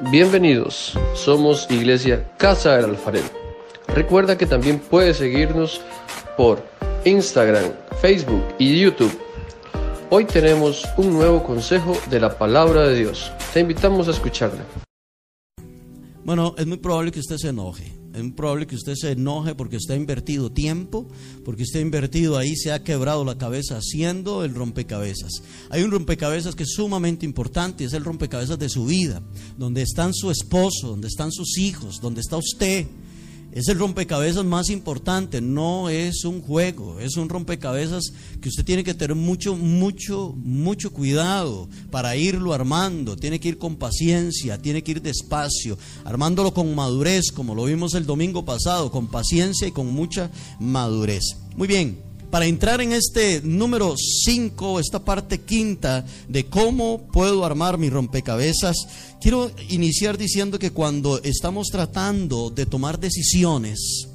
[0.00, 3.26] Bienvenidos, somos Iglesia Casa del Alfarero.
[3.88, 5.80] Recuerda que también puedes seguirnos
[6.36, 6.64] por
[7.04, 9.16] Instagram, Facebook y YouTube.
[10.10, 13.30] Hoy tenemos un nuevo consejo de la palabra de Dios.
[13.52, 14.64] Te invitamos a escucharla.
[16.24, 18.01] Bueno, es muy probable que usted se enoje.
[18.14, 21.08] Es probable que usted se enoje porque usted ha invertido tiempo,
[21.44, 25.42] porque usted ha invertido ahí, se ha quebrado la cabeza haciendo el rompecabezas.
[25.70, 29.22] Hay un rompecabezas que es sumamente importante, es el rompecabezas de su vida,
[29.56, 32.86] donde están su esposo, donde están sus hijos, donde está usted,
[33.52, 38.82] es el rompecabezas más importante, no es un juego, es un rompecabezas que usted tiene
[38.82, 44.82] que tener mucho, mucho, mucho cuidado para irlo armando, tiene que ir con paciencia, tiene
[44.82, 49.72] que ir despacio, armándolo con madurez, como lo vimos el domingo pasado, con paciencia y
[49.72, 51.36] con mucha madurez.
[51.54, 51.98] Muy bien,
[52.32, 58.74] para entrar en este número 5, esta parte quinta de cómo puedo armar mi rompecabezas,
[59.20, 64.08] quiero iniciar diciendo que cuando estamos tratando de tomar decisiones,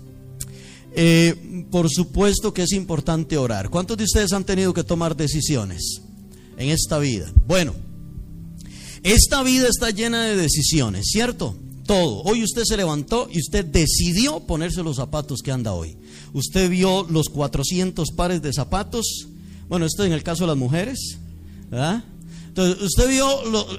[0.96, 3.70] eh, por supuesto que es importante orar.
[3.70, 6.02] ¿Cuántos de ustedes han tenido que tomar decisiones
[6.58, 7.32] en esta vida?
[7.46, 7.76] Bueno,
[9.04, 11.56] esta vida está llena de decisiones, ¿cierto?
[11.86, 12.24] Todo.
[12.24, 15.96] Hoy usted se levantó y usted decidió ponerse los zapatos que anda hoy.
[16.34, 19.28] Usted vio los 400 pares de zapatos.
[19.70, 21.18] Bueno, esto en el caso de las mujeres.
[21.70, 22.04] ¿verdad?
[22.48, 23.28] Entonces, usted vio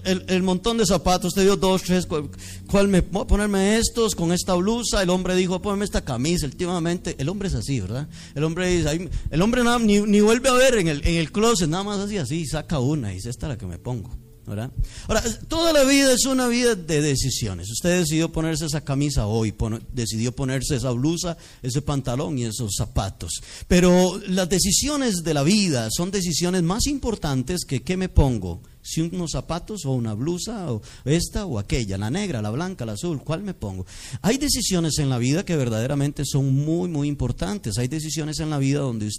[0.04, 5.02] el, montón de zapatos, usted vio dos, tres, cuál, me ponerme estos con esta blusa.
[5.02, 6.46] El hombre dijo, ponme esta camisa.
[6.46, 8.06] Últimamente, el hombre es así, ¿verdad?
[8.36, 11.32] El hombre dice, el hombre nada, ni, ni, vuelve a ver en el, en el
[11.32, 14.10] closet, nada más así, así, saca una y dice, esta es la que me pongo.
[14.48, 17.70] Ahora, toda la vida es una vida de decisiones.
[17.70, 19.54] Usted decidió ponerse esa camisa hoy,
[19.92, 23.42] decidió ponerse esa blusa, ese pantalón y esos zapatos.
[23.66, 28.62] Pero las decisiones de la vida son decisiones más importantes que qué me pongo.
[28.80, 32.92] Si unos zapatos o una blusa o esta o aquella, la negra, la blanca, la
[32.92, 33.84] azul, ¿cuál me pongo?
[34.22, 37.76] Hay decisiones en la vida que verdaderamente son muy, muy importantes.
[37.76, 39.10] Hay decisiones en la vida donde,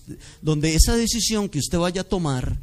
[0.42, 2.58] donde esa decisión que usted vaya a tomar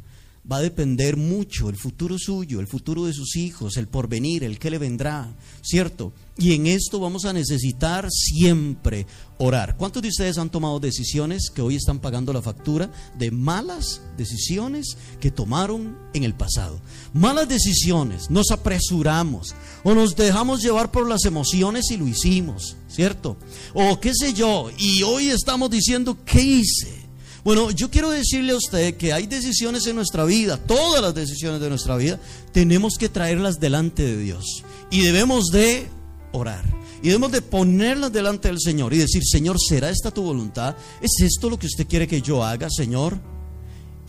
[0.51, 4.59] va a depender mucho el futuro suyo, el futuro de sus hijos, el porvenir, el
[4.59, 6.13] que le vendrá, ¿cierto?
[6.37, 9.07] Y en esto vamos a necesitar siempre
[9.39, 9.75] orar.
[9.75, 14.97] ¿Cuántos de ustedes han tomado decisiones que hoy están pagando la factura de malas decisiones
[15.19, 16.79] que tomaron en el pasado?
[17.13, 23.37] Malas decisiones, nos apresuramos o nos dejamos llevar por las emociones y lo hicimos, ¿cierto?
[23.73, 27.06] O qué sé yo, y hoy estamos diciendo, ¿qué hice?
[27.47, 31.61] Bueno, yo quiero decirle a usted que hay decisiones en nuestra vida, todas las decisiones
[31.61, 32.19] de nuestra vida,
[32.51, 34.65] tenemos que traerlas delante de Dios.
[34.91, 35.87] Y debemos de
[36.33, 36.65] orar.
[37.01, 40.75] Y debemos de ponerlas delante del Señor y decir, Señor, ¿será esta tu voluntad?
[40.99, 43.17] ¿Es esto lo que usted quiere que yo haga, Señor?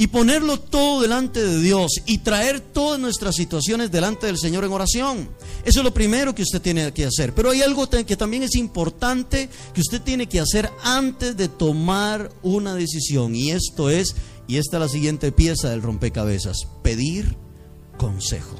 [0.00, 4.72] Y ponerlo todo delante de Dios y traer todas nuestras situaciones delante del Señor en
[4.72, 5.28] oración.
[5.64, 7.34] Eso es lo primero que usted tiene que hacer.
[7.34, 12.30] Pero hay algo que también es importante que usted tiene que hacer antes de tomar
[12.42, 13.34] una decisión.
[13.34, 14.14] Y esto es,
[14.46, 17.36] y esta es la siguiente pieza del rompecabezas, pedir
[17.96, 18.56] consejo.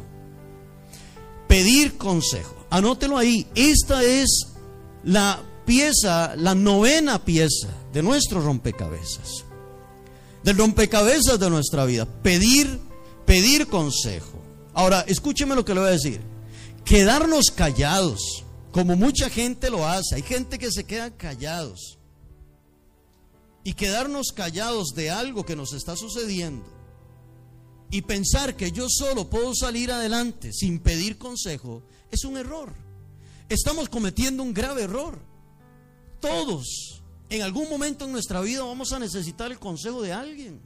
[1.46, 2.66] Pedir consejo.
[2.68, 3.46] Anótelo ahí.
[3.54, 4.48] Esta es
[5.04, 9.44] la pieza, la novena pieza de nuestro rompecabezas
[10.48, 12.06] del rompecabezas de nuestra vida.
[12.06, 12.80] Pedir,
[13.26, 14.42] pedir consejo.
[14.72, 16.22] Ahora, escúcheme lo que le voy a decir.
[16.86, 20.14] Quedarnos callados, como mucha gente lo hace.
[20.14, 21.98] Hay gente que se queda callados.
[23.62, 26.64] Y quedarnos callados de algo que nos está sucediendo.
[27.90, 32.72] Y pensar que yo solo puedo salir adelante sin pedir consejo es un error.
[33.50, 35.18] Estamos cometiendo un grave error.
[36.20, 36.97] Todos
[37.30, 40.60] en algún momento en nuestra vida vamos a necesitar el consejo de alguien.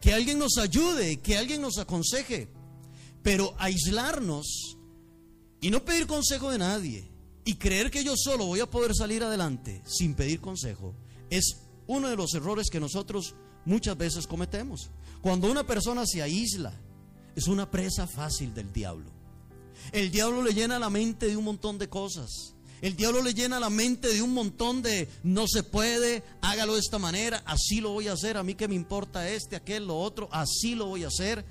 [0.00, 2.48] Que alguien nos ayude, que alguien nos aconseje.
[3.22, 4.76] Pero aislarnos
[5.60, 7.10] y no pedir consejo de nadie
[7.44, 10.94] y creer que yo solo voy a poder salir adelante sin pedir consejo
[11.30, 11.56] es
[11.86, 13.34] uno de los errores que nosotros
[13.64, 14.90] muchas veces cometemos.
[15.20, 16.72] Cuando una persona se aísla,
[17.34, 19.10] es una presa fácil del diablo.
[19.92, 22.54] El diablo le llena la mente de un montón de cosas.
[22.80, 26.80] El diablo le llena la mente de un montón de no se puede, hágalo de
[26.80, 29.98] esta manera, así lo voy a hacer, a mí que me importa este, aquel, lo
[29.98, 31.44] otro, así lo voy a hacer.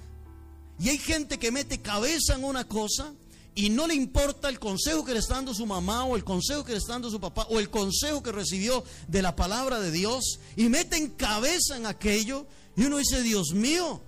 [0.80, 3.14] Y hay gente que mete cabeza en una cosa
[3.56, 6.64] y no le importa el consejo que le está dando su mamá o el consejo
[6.64, 9.92] que le está dando su papá o el consejo que recibió de la palabra de
[9.92, 12.46] Dios y meten cabeza en aquello
[12.76, 14.00] y uno dice, Dios mío,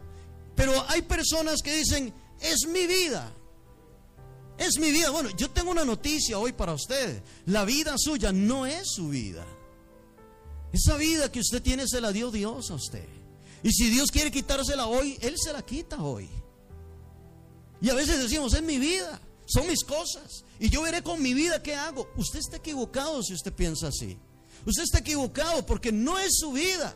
[0.56, 3.34] pero hay personas que dicen, es mi vida.
[4.60, 5.10] Es mi vida.
[5.10, 7.24] Bueno, yo tengo una noticia hoy para usted.
[7.46, 9.48] La vida suya no es su vida.
[10.74, 13.08] Esa vida que usted tiene se la dio Dios a usted.
[13.64, 16.30] Y si Dios quiere quitársela hoy, Él se la quita hoy.
[17.82, 19.22] Y a veces decimos, es mi vida.
[19.46, 20.44] son mis cosas.
[20.60, 22.12] Y yo veré con mi vida qué hago.
[22.18, 24.18] Usted está equivocado si usted piensa así.
[24.66, 26.96] Usted está equivocado porque no es su vida.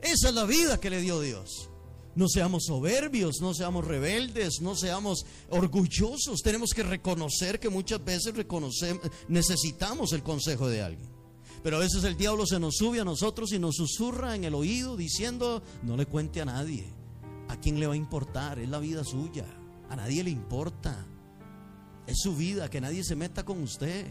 [0.00, 1.68] Esa es la vida que le dio Dios.
[2.16, 6.40] No seamos soberbios, no seamos rebeldes, no seamos orgullosos.
[6.42, 8.32] Tenemos que reconocer que muchas veces
[9.28, 11.10] necesitamos el consejo de alguien.
[11.62, 14.54] Pero a veces el diablo se nos sube a nosotros y nos susurra en el
[14.54, 16.86] oído diciendo, no le cuente a nadie.
[17.48, 18.58] ¿A quién le va a importar?
[18.58, 19.44] Es la vida suya.
[19.90, 21.06] A nadie le importa.
[22.06, 24.06] Es su vida, que nadie se meta con usted.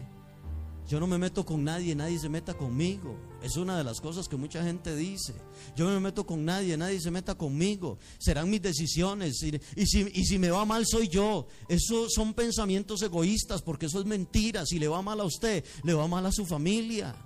[0.88, 3.16] Yo no me meto con nadie, nadie se meta conmigo.
[3.42, 5.34] Es una de las cosas que mucha gente dice.
[5.74, 7.98] Yo no me meto con nadie, nadie se meta conmigo.
[8.18, 9.42] Serán mis decisiones.
[9.74, 11.48] Y, si, si me va mal soy yo.
[11.68, 14.64] Esos son pensamientos egoístas porque eso es mentira.
[14.64, 17.16] Si le va mal a usted, le va mal a su familia.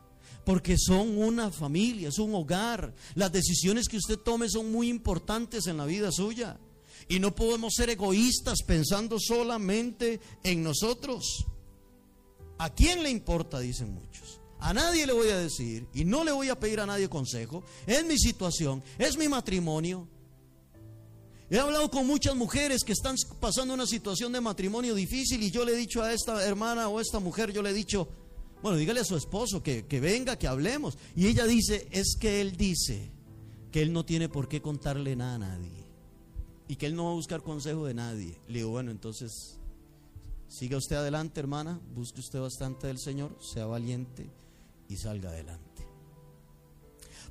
[0.46, 2.94] Porque son una familia, es un hogar.
[3.14, 6.58] Las decisiones que usted tome son muy importantes en la vida suya.
[7.08, 11.44] Y no podemos ser egoístas pensando solamente en nosotros.
[12.60, 13.58] ¿A quién le importa?
[13.58, 14.38] Dicen muchos.
[14.58, 17.64] A nadie le voy a decir y no le voy a pedir a nadie consejo.
[17.86, 20.06] Es mi situación, es mi matrimonio.
[21.48, 25.64] He hablado con muchas mujeres que están pasando una situación de matrimonio difícil y yo
[25.64, 28.08] le he dicho a esta hermana o a esta mujer, yo le he dicho,
[28.62, 30.98] bueno, dígale a su esposo que, que venga, que hablemos.
[31.16, 33.10] Y ella dice, es que él dice
[33.72, 35.86] que él no tiene por qué contarle nada a nadie
[36.68, 38.38] y que él no va a buscar consejo de nadie.
[38.48, 39.59] Le digo, bueno, entonces
[40.50, 44.29] Siga usted adelante, hermana, busque usted bastante del Señor, sea valiente
[44.88, 45.87] y salga adelante.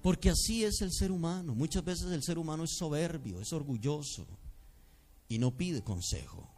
[0.01, 1.54] Porque así es el ser humano.
[1.54, 4.25] Muchas veces el ser humano es soberbio, es orgulloso
[5.27, 6.50] y no pide consejo.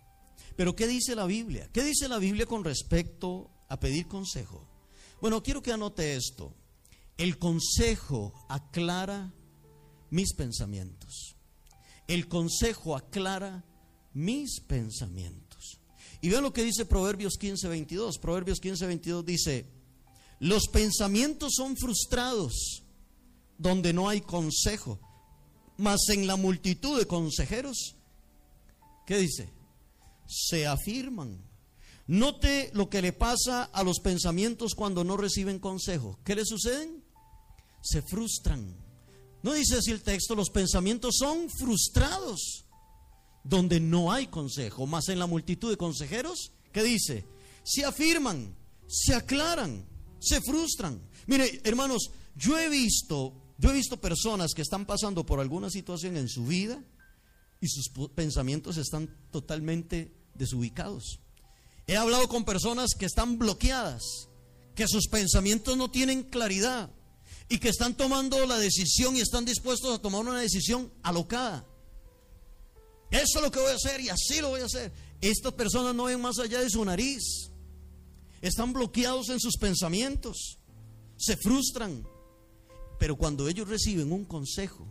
[0.55, 1.67] Pero ¿qué dice la Biblia?
[1.73, 4.67] ¿Qué dice la Biblia con respecto a pedir consejo?
[5.19, 6.53] Bueno, quiero que anote esto.
[7.17, 9.33] El consejo aclara
[10.11, 11.35] mis pensamientos.
[12.07, 13.65] El consejo aclara
[14.13, 15.50] mis pensamientos.
[16.21, 18.19] Y vean lo que dice Proverbios 15, 22.
[18.19, 19.65] Proverbios 15, 22 dice,
[20.39, 22.83] los pensamientos son frustrados
[23.57, 24.99] donde no hay consejo,
[25.77, 27.95] mas en la multitud de consejeros,
[29.05, 29.51] ¿qué dice?
[30.27, 31.39] Se afirman.
[32.07, 36.19] Note lo que le pasa a los pensamientos cuando no reciben consejo.
[36.23, 37.03] ¿Qué le suceden?
[37.81, 38.75] Se frustran.
[39.43, 42.65] No dice así el texto, los pensamientos son frustrados
[43.43, 47.25] donde no hay consejo, más en la multitud de consejeros, ¿qué dice?
[47.63, 48.55] Se afirman,
[48.87, 49.85] se aclaran,
[50.19, 51.01] se frustran.
[51.27, 56.17] Mire, hermanos, yo he visto, yo he visto personas que están pasando por alguna situación
[56.17, 56.83] en su vida
[57.59, 61.19] y sus pensamientos están totalmente desubicados.
[61.87, 64.29] He hablado con personas que están bloqueadas,
[64.75, 66.91] que sus pensamientos no tienen claridad
[67.49, 71.65] y que están tomando la decisión y están dispuestos a tomar una decisión alocada.
[73.11, 74.91] Eso es lo que voy a hacer y así lo voy a hacer.
[75.19, 77.51] Estas personas no ven más allá de su nariz.
[78.41, 80.57] Están bloqueados en sus pensamientos.
[81.17, 82.07] Se frustran.
[82.97, 84.87] Pero cuando ellos reciben un consejo,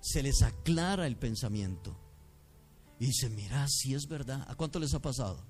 [0.00, 1.96] se les aclara el pensamiento.
[3.00, 4.44] Y dicen, mira, si es verdad.
[4.48, 5.44] ¿A cuánto les ha pasado?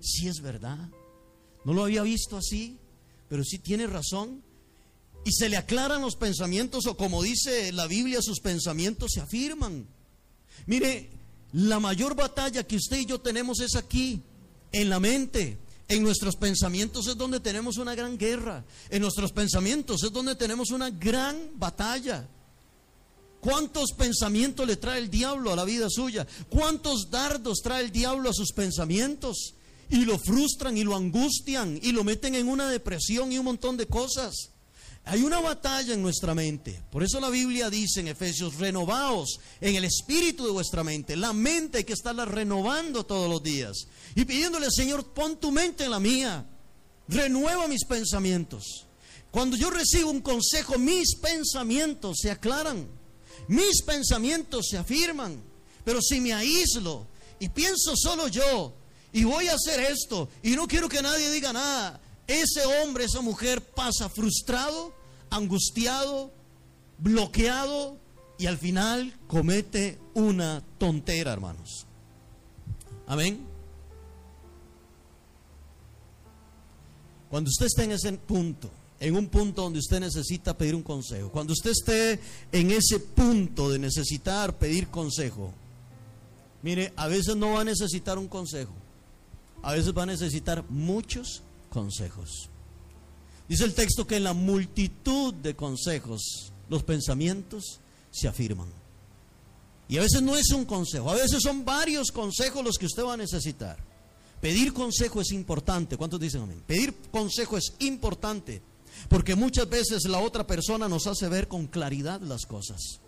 [0.00, 0.90] Si es verdad.
[1.64, 2.78] No lo había visto así,
[3.28, 4.42] pero sí tiene razón.
[5.24, 9.86] Y se le aclaran los pensamientos o como dice la Biblia, sus pensamientos se afirman.
[10.66, 11.10] Mire,
[11.52, 14.22] la mayor batalla que usted y yo tenemos es aquí,
[14.72, 15.58] en la mente.
[15.88, 18.64] En nuestros pensamientos es donde tenemos una gran guerra.
[18.90, 22.28] En nuestros pensamientos es donde tenemos una gran batalla.
[23.40, 26.26] ¿Cuántos pensamientos le trae el diablo a la vida suya?
[26.48, 29.54] ¿Cuántos dardos trae el diablo a sus pensamientos?
[29.88, 33.76] Y lo frustran y lo angustian y lo meten en una depresión y un montón
[33.76, 34.50] de cosas.
[35.08, 36.82] Hay una batalla en nuestra mente.
[36.90, 41.14] Por eso la Biblia dice en Efesios, renovaos en el espíritu de vuestra mente.
[41.14, 43.86] La mente hay que estarla renovando todos los días.
[44.16, 46.44] Y pidiéndole, Señor, pon tu mente en la mía.
[47.06, 48.86] Renueva mis pensamientos.
[49.30, 52.88] Cuando yo recibo un consejo, mis pensamientos se aclaran.
[53.46, 55.40] Mis pensamientos se afirman.
[55.84, 57.06] Pero si me aíslo
[57.38, 58.74] y pienso solo yo
[59.12, 63.20] y voy a hacer esto y no quiero que nadie diga nada, ese hombre, esa
[63.20, 64.92] mujer pasa frustrado,
[65.30, 66.32] angustiado,
[66.98, 67.98] bloqueado
[68.38, 71.86] y al final comete una tontera, hermanos.
[73.06, 73.46] Amén.
[77.30, 81.30] Cuando usted esté en ese punto, en un punto donde usted necesita pedir un consejo,
[81.30, 82.20] cuando usted esté
[82.52, 85.52] en ese punto de necesitar pedir consejo,
[86.62, 88.72] mire, a veces no va a necesitar un consejo,
[89.62, 91.42] a veces va a necesitar muchos
[91.76, 92.48] consejos.
[93.46, 97.80] Dice el texto que en la multitud de consejos los pensamientos
[98.10, 98.68] se afirman.
[99.86, 103.04] Y a veces no es un consejo, a veces son varios consejos los que usted
[103.04, 103.76] va a necesitar.
[104.40, 105.98] Pedir consejo es importante.
[105.98, 106.62] ¿Cuántos dicen amén?
[106.66, 108.62] Pedir consejo es importante
[109.10, 113.00] porque muchas veces la otra persona nos hace ver con claridad las cosas.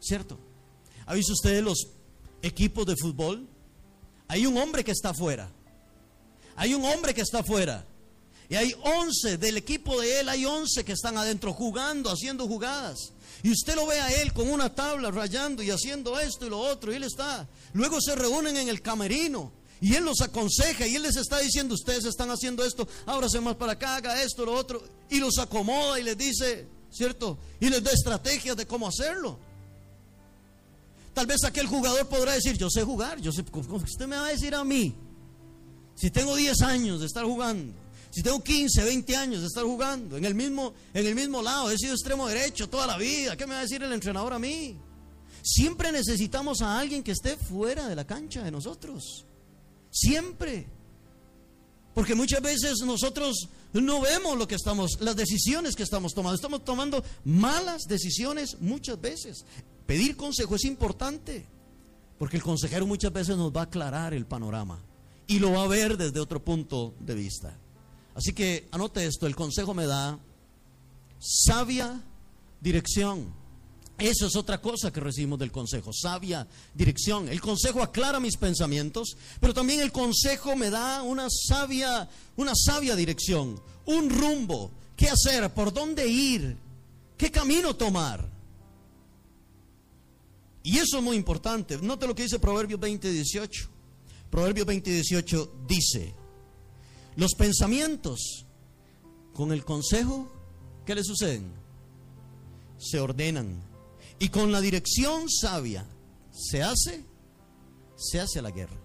[0.00, 0.36] ¿Cierto?
[1.06, 1.86] ¿Ha visto usted los
[2.42, 3.46] equipos de fútbol?
[4.26, 5.48] Hay un hombre que está afuera.
[6.56, 7.84] Hay un hombre que está afuera.
[8.48, 13.12] Y hay 11 del equipo de él, hay 11 que están adentro jugando, haciendo jugadas.
[13.42, 16.60] Y usted lo ve a él con una tabla rayando y haciendo esto y lo
[16.60, 17.48] otro, y él está.
[17.72, 21.74] Luego se reúnen en el camerino y él los aconseja y él les está diciendo,
[21.74, 24.82] ustedes están haciendo esto, ábrase más para acá, haga esto, lo otro.
[25.10, 27.36] Y los acomoda y les dice, ¿cierto?
[27.58, 29.38] Y les da estrategias de cómo hacerlo.
[31.12, 34.30] Tal vez aquel jugador podrá decir, yo sé jugar, yo sé, usted me va a
[34.30, 34.94] decir a mí,
[35.94, 37.74] si tengo 10 años de estar jugando,
[38.10, 41.70] si tengo 15, 20 años de estar jugando en el mismo, en el mismo lado,
[41.70, 44.38] he sido extremo derecho toda la vida, ¿qué me va a decir el entrenador a
[44.38, 44.76] mí?
[45.42, 49.24] Siempre necesitamos a alguien que esté fuera de la cancha de nosotros.
[49.90, 50.66] Siempre.
[51.94, 56.36] Porque muchas veces nosotros no vemos lo que estamos, las decisiones que estamos tomando.
[56.36, 59.44] Estamos tomando malas decisiones muchas veces.
[59.84, 61.44] Pedir consejo es importante.
[62.18, 64.80] Porque el consejero muchas veces nos va a aclarar el panorama.
[65.32, 67.56] Y lo va a ver desde otro punto de vista.
[68.14, 70.18] Así que anote esto, el consejo me da
[71.18, 72.02] sabia
[72.60, 73.32] dirección.
[73.96, 77.30] Eso es otra cosa que recibimos del consejo, sabia dirección.
[77.30, 82.94] El consejo aclara mis pensamientos, pero también el consejo me da una sabia, una sabia
[82.94, 86.58] dirección, un rumbo, qué hacer, por dónde ir,
[87.16, 88.28] qué camino tomar.
[90.62, 91.78] Y eso es muy importante.
[91.78, 93.72] Note lo que dice Proverbios 20, 18.
[94.32, 96.14] Proverbios 20, 18 dice,
[97.16, 98.46] los pensamientos
[99.34, 100.26] con el consejo,
[100.86, 101.52] ¿qué le suceden?
[102.78, 103.62] Se ordenan.
[104.18, 105.84] Y con la dirección sabia,
[106.32, 107.04] ¿se hace?
[107.94, 108.80] Se hace la guerra.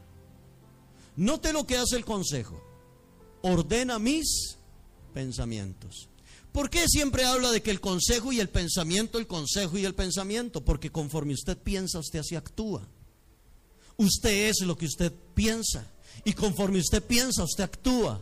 [1.15, 2.61] Note lo que hace el consejo.
[3.41, 4.57] Ordena mis
[5.13, 6.09] pensamientos.
[6.51, 9.95] ¿Por qué siempre habla de que el consejo y el pensamiento, el consejo y el
[9.95, 10.65] pensamiento?
[10.65, 12.85] Porque conforme usted piensa, usted así actúa.
[13.97, 15.85] Usted es lo que usted piensa.
[16.23, 18.21] Y conforme usted piensa, usted actúa.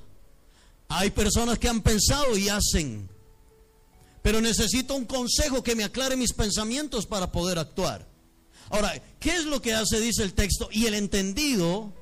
[0.87, 3.09] Hay personas que han pensado y hacen.
[4.21, 8.07] Pero necesito un consejo que me aclare mis pensamientos para poder actuar.
[8.69, 9.99] Ahora, ¿qué es lo que hace?
[9.99, 10.69] Dice el texto.
[10.71, 11.93] Y el entendido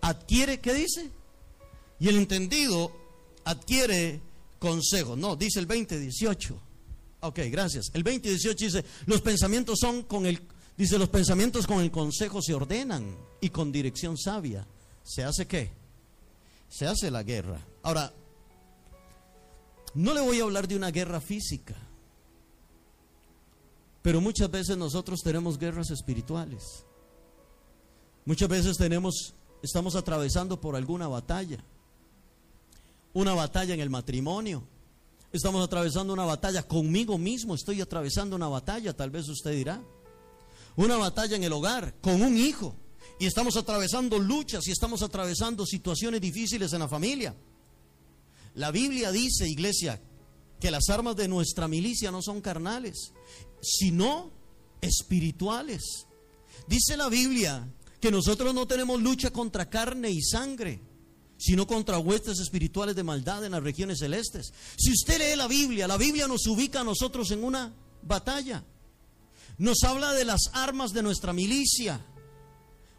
[0.00, 1.10] adquiere, ¿qué dice?
[2.00, 2.92] Y el entendido
[3.44, 4.20] adquiere
[4.58, 5.16] consejo.
[5.16, 6.60] No, dice el 20, 18.
[7.20, 7.90] Ok, gracias.
[7.94, 10.40] El 20, 18 dice, los pensamientos son con el,
[10.78, 14.66] dice, los pensamientos con el consejo se ordenan y con dirección sabia
[15.08, 15.70] ¿Se hace qué?
[16.68, 17.66] Se hace la guerra.
[17.82, 18.12] Ahora,
[19.94, 21.74] no le voy a hablar de una guerra física,
[24.02, 26.84] pero muchas veces nosotros tenemos guerras espirituales.
[28.26, 29.32] Muchas veces tenemos,
[29.62, 31.64] estamos atravesando por alguna batalla.
[33.14, 34.62] Una batalla en el matrimonio.
[35.32, 37.54] Estamos atravesando una batalla conmigo mismo.
[37.54, 39.80] Estoy atravesando una batalla, tal vez usted dirá.
[40.78, 42.76] Una batalla en el hogar, con un hijo
[43.18, 47.34] y estamos atravesando luchas y estamos atravesando situaciones difíciles en la familia.
[48.54, 50.00] La Biblia dice, iglesia,
[50.60, 53.12] que las armas de nuestra milicia no son carnales,
[53.60, 54.30] sino
[54.80, 56.06] espirituales.
[56.68, 57.68] Dice la Biblia
[58.00, 60.80] que nosotros no tenemos lucha contra carne y sangre,
[61.38, 64.52] sino contra huestes espirituales de maldad en las regiones celestes.
[64.76, 68.62] Si usted lee la Biblia, la Biblia nos ubica a nosotros en una batalla.
[69.58, 72.00] Nos habla de las armas de nuestra milicia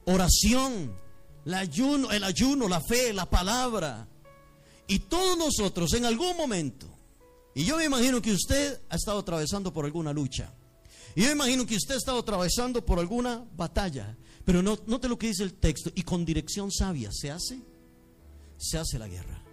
[0.10, 0.96] oración,
[1.46, 4.08] el ayuno, la fe, la palabra.
[4.88, 6.88] Y todos nosotros en algún momento,
[7.54, 10.52] y yo me imagino que usted ha estado atravesando por alguna lucha,
[11.16, 15.08] y yo me imagino que usted ha estado atravesando por alguna batalla, pero no, note
[15.08, 17.60] lo que dice el texto, y con dirección sabia se hace,
[18.58, 19.44] se hace la guerra.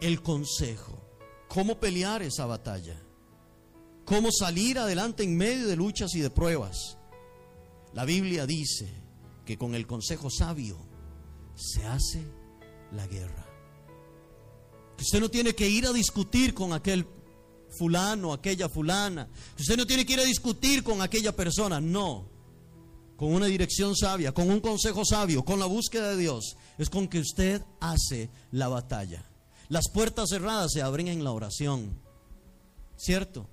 [0.00, 1.00] El consejo,
[1.48, 3.00] cómo pelear esa batalla,
[4.04, 6.98] cómo salir adelante en medio de luchas y de pruebas.
[7.92, 8.88] La Biblia dice
[9.44, 10.78] que con el consejo sabio
[11.54, 12.24] se hace
[12.92, 13.46] la guerra.
[14.96, 17.06] Que usted no tiene que ir a discutir con aquel
[17.70, 19.28] fulano, aquella fulana.
[19.56, 21.80] Que usted no tiene que ir a discutir con aquella persona.
[21.80, 22.28] No.
[23.16, 27.06] Con una dirección sabia, con un consejo sabio, con la búsqueda de Dios, es con
[27.06, 29.30] que usted hace la batalla.
[29.68, 32.00] Las puertas cerradas se abren en la oración.
[32.96, 33.48] ¿Cierto?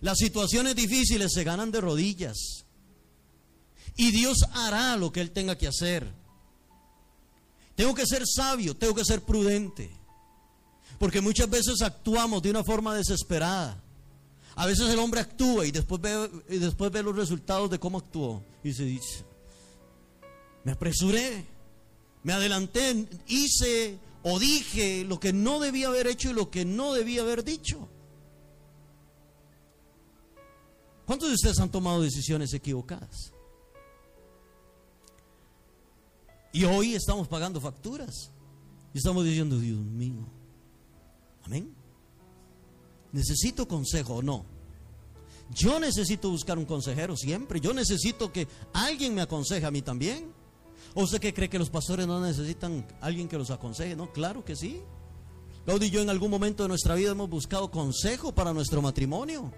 [0.00, 2.64] Las situaciones difíciles se ganan de rodillas.
[3.96, 6.12] Y Dios hará lo que Él tenga que hacer.
[7.74, 9.90] Tengo que ser sabio, tengo que ser prudente.
[10.98, 13.82] Porque muchas veces actuamos de una forma desesperada.
[14.56, 17.98] A veces el hombre actúa y después ve, y después ve los resultados de cómo
[17.98, 18.42] actuó.
[18.64, 19.24] Y se dice,
[20.64, 21.44] me apresuré,
[22.24, 26.92] me adelanté, hice o dije lo que no debía haber hecho y lo que no
[26.92, 27.88] debía haber dicho.
[31.08, 33.32] ¿Cuántos de ustedes han tomado decisiones equivocadas?
[36.52, 38.30] Y hoy estamos pagando facturas.
[38.92, 40.28] Y estamos diciendo, Dios mío.
[41.44, 41.74] Amén.
[43.10, 44.44] ¿Necesito consejo o no?
[45.54, 47.58] Yo necesito buscar un consejero siempre.
[47.58, 50.30] Yo necesito que alguien me aconseje a mí también.
[50.94, 53.96] ¿O usted que cree que los pastores no necesitan alguien que los aconseje?
[53.96, 54.82] No, claro que sí.
[55.64, 59.50] Claudio y yo en algún momento de nuestra vida hemos buscado consejo para nuestro matrimonio.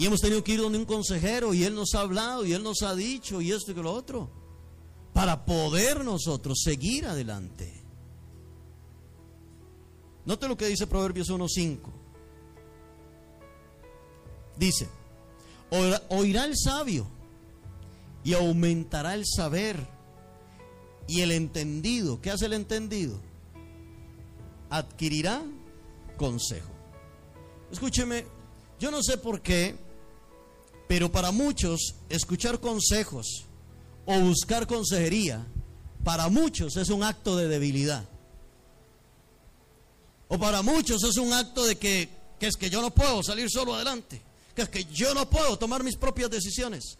[0.00, 2.62] Y hemos tenido que ir donde un consejero y él nos ha hablado y él
[2.62, 4.30] nos ha dicho y esto y lo otro.
[5.12, 7.70] Para poder nosotros seguir adelante.
[10.24, 11.80] Note lo que dice Proverbios 1.5.
[14.56, 14.88] Dice,
[16.08, 17.06] oirá el sabio
[18.24, 19.86] y aumentará el saber
[21.06, 22.22] y el entendido.
[22.22, 23.20] ¿Qué hace el entendido?
[24.70, 25.42] Adquirirá
[26.16, 26.70] consejo.
[27.70, 28.24] Escúcheme,
[28.78, 29.89] yo no sé por qué,
[30.90, 33.44] pero para muchos escuchar consejos
[34.06, 35.46] o buscar consejería,
[36.02, 38.08] para muchos es un acto de debilidad.
[40.26, 42.08] O para muchos es un acto de que,
[42.40, 44.20] que es que yo no puedo salir solo adelante,
[44.52, 46.98] que es que yo no puedo tomar mis propias decisiones.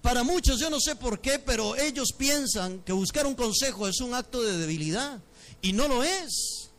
[0.00, 4.00] Para muchos, yo no sé por qué, pero ellos piensan que buscar un consejo es
[4.00, 5.20] un acto de debilidad.
[5.60, 6.70] Y no lo es.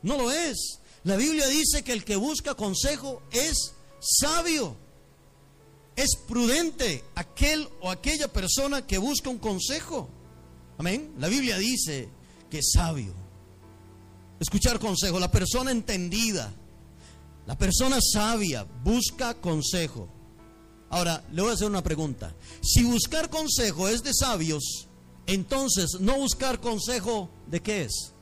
[0.00, 0.78] No lo es.
[1.02, 4.83] La Biblia dice que el que busca consejo es sabio.
[5.96, 10.08] Es prudente aquel o aquella persona que busca un consejo.
[10.78, 11.14] Amén.
[11.18, 12.08] La Biblia dice
[12.50, 13.14] que es sabio.
[14.40, 15.20] Escuchar consejo.
[15.20, 16.52] La persona entendida.
[17.46, 20.08] La persona sabia busca consejo.
[20.90, 22.34] Ahora, le voy a hacer una pregunta.
[22.60, 24.88] Si buscar consejo es de sabios,
[25.26, 28.12] entonces no buscar consejo de qué es?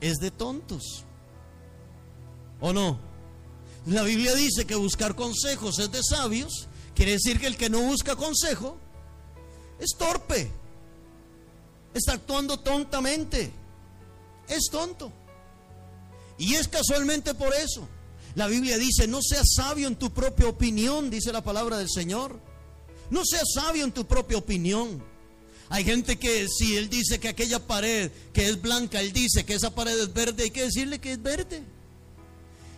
[0.00, 1.04] Es de tontos.
[2.60, 3.09] ¿O no?
[3.86, 6.68] La Biblia dice que buscar consejos es de sabios.
[6.94, 8.78] Quiere decir que el que no busca consejo
[9.78, 10.50] es torpe.
[11.94, 13.52] Está actuando tontamente.
[14.48, 15.12] Es tonto.
[16.38, 17.88] Y es casualmente por eso
[18.34, 22.38] la Biblia dice, no seas sabio en tu propia opinión, dice la palabra del Señor.
[23.10, 25.02] No seas sabio en tu propia opinión.
[25.68, 29.54] Hay gente que si él dice que aquella pared que es blanca, él dice que
[29.54, 31.62] esa pared es verde, hay que decirle que es verde.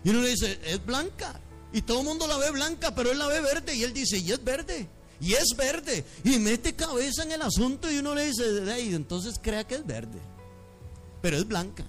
[0.04, 1.40] Y uno le dice, es blanca.
[1.72, 3.74] Y todo el mundo la ve blanca, pero él la ve verde.
[3.74, 4.88] Y él dice, y es verde.
[5.20, 6.04] Y es verde.
[6.24, 8.44] Y mete cabeza en el asunto y uno le dice,
[8.94, 10.18] entonces crea que es verde.
[11.20, 11.84] Pero es blanca.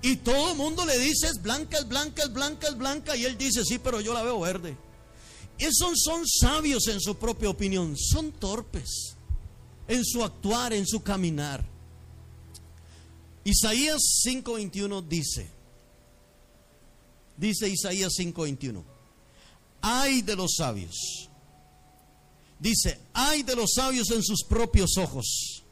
[0.00, 3.16] Y todo el mundo le dice es blanca, es blanca, es blanca, es blanca.
[3.16, 4.76] Y él dice, sí, pero yo la veo verde.
[5.58, 9.14] Esos son sabios en su propia opinión, son torpes
[9.88, 11.64] en su actuar, en su caminar.
[13.44, 15.48] Isaías 5:21 dice,
[17.36, 18.82] dice Isaías 5:21,
[19.80, 21.28] ay de los sabios,
[22.58, 25.62] dice, ay de los sabios en sus propios ojos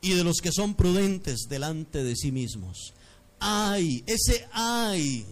[0.00, 2.92] y de los que son prudentes delante de sí mismos
[3.44, 5.26] ay, ese ay,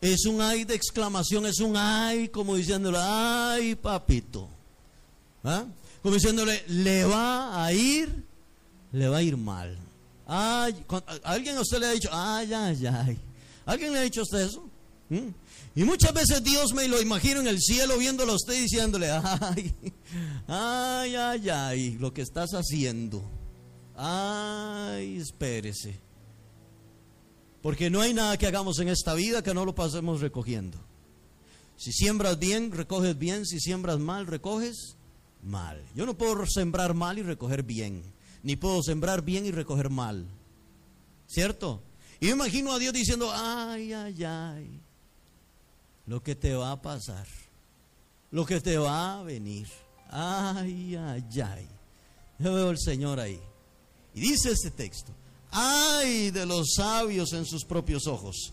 [0.00, 4.48] es un ay de exclamación, es un ay como diciéndole, ay papito.
[5.42, 5.64] ¿Ah?
[6.02, 8.24] Como diciéndole, le va a ir,
[8.92, 9.76] le va a ir mal.
[10.26, 10.84] Ay,
[11.24, 13.18] ¿Alguien a usted le ha dicho, ay, ay, ay?
[13.66, 14.68] ¿Alguien le ha dicho a usted eso?
[15.10, 15.28] ¿Mm?
[15.74, 19.74] Y muchas veces Dios me lo imagino en el cielo viéndolo a usted diciéndole, ay,
[20.46, 23.22] ay, ay, ay, lo que estás haciendo.
[23.96, 25.98] Ay, espérese.
[27.62, 30.78] Porque no hay nada que hagamos en esta vida que no lo pasemos recogiendo.
[31.76, 33.46] Si siembras bien, recoges bien.
[33.46, 34.96] Si siembras mal, recoges
[35.42, 35.82] mal.
[35.94, 38.02] Yo no puedo sembrar mal y recoger bien.
[38.42, 40.26] Ni puedo sembrar bien y recoger mal.
[41.26, 41.82] ¿Cierto?
[42.20, 44.80] Y me imagino a Dios diciendo, ay, ay, ay,
[46.08, 47.26] lo que te va a pasar,
[48.30, 49.68] lo que te va a venir.
[50.10, 51.68] Ay, ay, ay.
[52.38, 53.38] Yo veo al Señor ahí.
[54.14, 55.12] Y dice este texto,
[55.50, 58.52] Ay de los sabios en sus propios ojos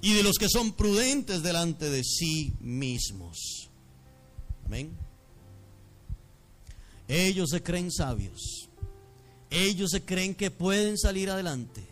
[0.00, 3.68] y de los que son prudentes delante de sí mismos.
[4.66, 4.96] Amén.
[7.06, 8.68] Ellos se creen sabios.
[9.50, 11.86] Ellos se creen que pueden salir adelante.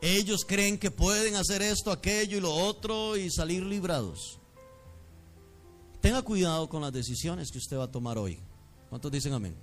[0.00, 4.38] Ellos creen que pueden hacer esto, aquello y lo otro y salir librados.
[6.00, 8.38] Tenga cuidado con las decisiones que usted va a tomar hoy.
[8.88, 9.56] ¿Cuántos dicen amén?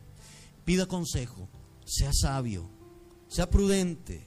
[0.65, 1.48] Pida consejo,
[1.86, 2.69] sea sabio,
[3.28, 4.24] sea prudente,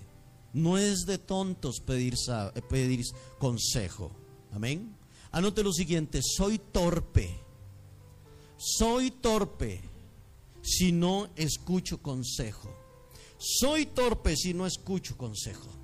[0.55, 3.05] No es de tontos pedir, eh, pedir
[3.39, 4.11] consejo.
[4.51, 4.97] Amén.
[5.31, 7.39] Anote lo siguiente, soy torpe.
[8.57, 9.83] Soy torpe
[10.63, 12.75] si no escucho consejo.
[13.37, 15.78] Soy torpe si no escucho consejo.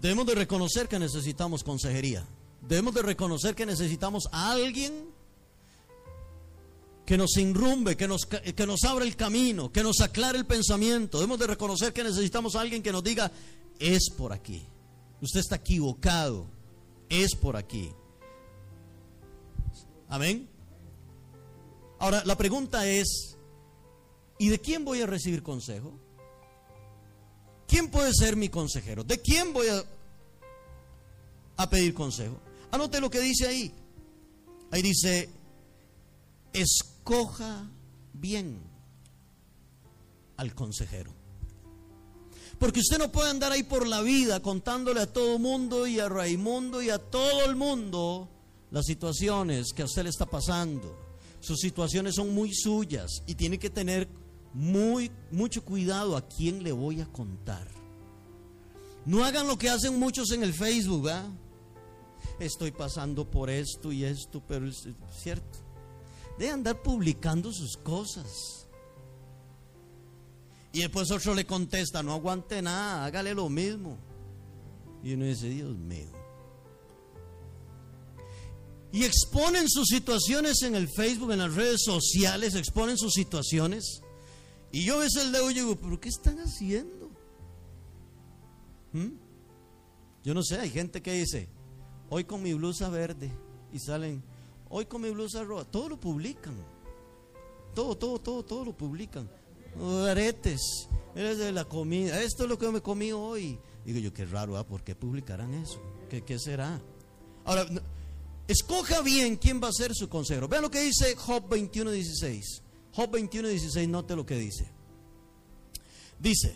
[0.00, 2.26] Debemos de reconocer que necesitamos consejería.
[2.66, 5.10] Debemos de reconocer que necesitamos a alguien
[7.04, 11.18] que nos enrumbe, que nos, que nos abra el camino, que nos aclare el pensamiento.
[11.18, 13.30] Debemos de reconocer que necesitamos a alguien que nos diga,
[13.78, 14.62] es por aquí.
[15.20, 16.46] Usted está equivocado,
[17.08, 17.92] es por aquí.
[20.08, 20.48] Amén.
[21.98, 23.36] Ahora, la pregunta es,
[24.38, 25.98] ¿y de quién voy a recibir consejo?
[27.70, 29.04] ¿Quién puede ser mi consejero?
[29.04, 29.68] ¿De quién voy
[31.56, 32.40] a, pedir consejo?
[32.72, 33.72] Anote lo que dice ahí.
[34.72, 35.28] Ahí dice,
[36.52, 37.70] escoja
[38.12, 38.60] bien
[40.36, 41.14] al consejero.
[42.58, 46.08] Porque usted no puede andar ahí por la vida contándole a todo mundo y a
[46.08, 48.28] Raimundo y a todo el mundo
[48.72, 53.58] las situaciones que a usted le está pasando sus situaciones son muy suyas y tiene
[53.58, 54.06] que tener
[54.52, 57.68] muy mucho cuidado a quién le voy a contar.
[59.06, 61.10] No hagan lo que hacen muchos en el Facebook.
[62.38, 64.86] Estoy pasando por esto y esto, pero es
[65.22, 65.58] cierto.
[66.38, 68.66] De andar publicando sus cosas.
[70.72, 73.98] Y después otro le contesta, no aguante nada, hágale lo mismo.
[75.02, 76.20] Y uno dice, Dios mío
[78.92, 84.02] y exponen sus situaciones en el Facebook, en las redes sociales, exponen sus situaciones.
[84.72, 87.10] Y yo ves el dedo y digo, ¿pero qué están haciendo?
[88.92, 89.08] ¿Mm?
[90.22, 91.48] Yo no sé, hay gente que dice,
[92.08, 93.30] hoy con mi blusa verde,
[93.72, 94.22] y salen,
[94.68, 96.54] hoy con mi blusa roja, todo lo publican.
[97.74, 99.30] Todo, todo, todo, todo lo publican.
[100.08, 103.58] Aretes, eres de la comida, esto es lo que me comí hoy.
[103.84, 104.66] Digo yo, qué raro, ¿ah?
[104.66, 105.80] ¿por qué publicarán eso?
[106.08, 106.80] ¿Qué, qué será?
[107.44, 107.66] Ahora,
[108.50, 110.48] Escoja bien quién va a ser su consejero.
[110.48, 112.62] Vean lo que dice Job 21.16.
[112.92, 114.68] Job 21.16, note lo que dice.
[116.18, 116.54] Dice,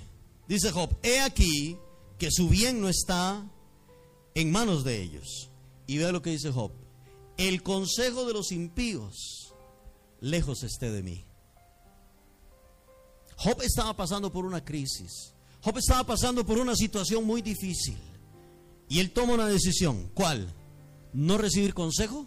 [0.49, 1.79] dice Job, he aquí
[2.19, 3.49] que su bien no está
[4.35, 5.51] en manos de ellos.
[5.87, 6.73] Y vea lo que dice Job.
[7.37, 9.53] El consejo de los impíos
[10.21, 11.25] lejos esté de mí.
[13.37, 15.35] Job estaba pasando por una crisis.
[15.63, 17.99] Job estaba pasando por una situación muy difícil.
[18.89, 20.11] Y él toma una decisión.
[20.15, 20.53] ¿Cuál?
[21.15, 22.27] no recibir consejo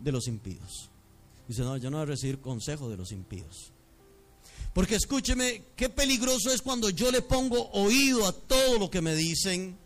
[0.00, 0.90] de los impíos.
[1.48, 3.72] Dice, no, yo no voy a recibir consejo de los impíos.
[4.74, 9.14] Porque escúcheme, qué peligroso es cuando yo le pongo oído a todo lo que me
[9.14, 9.76] dicen,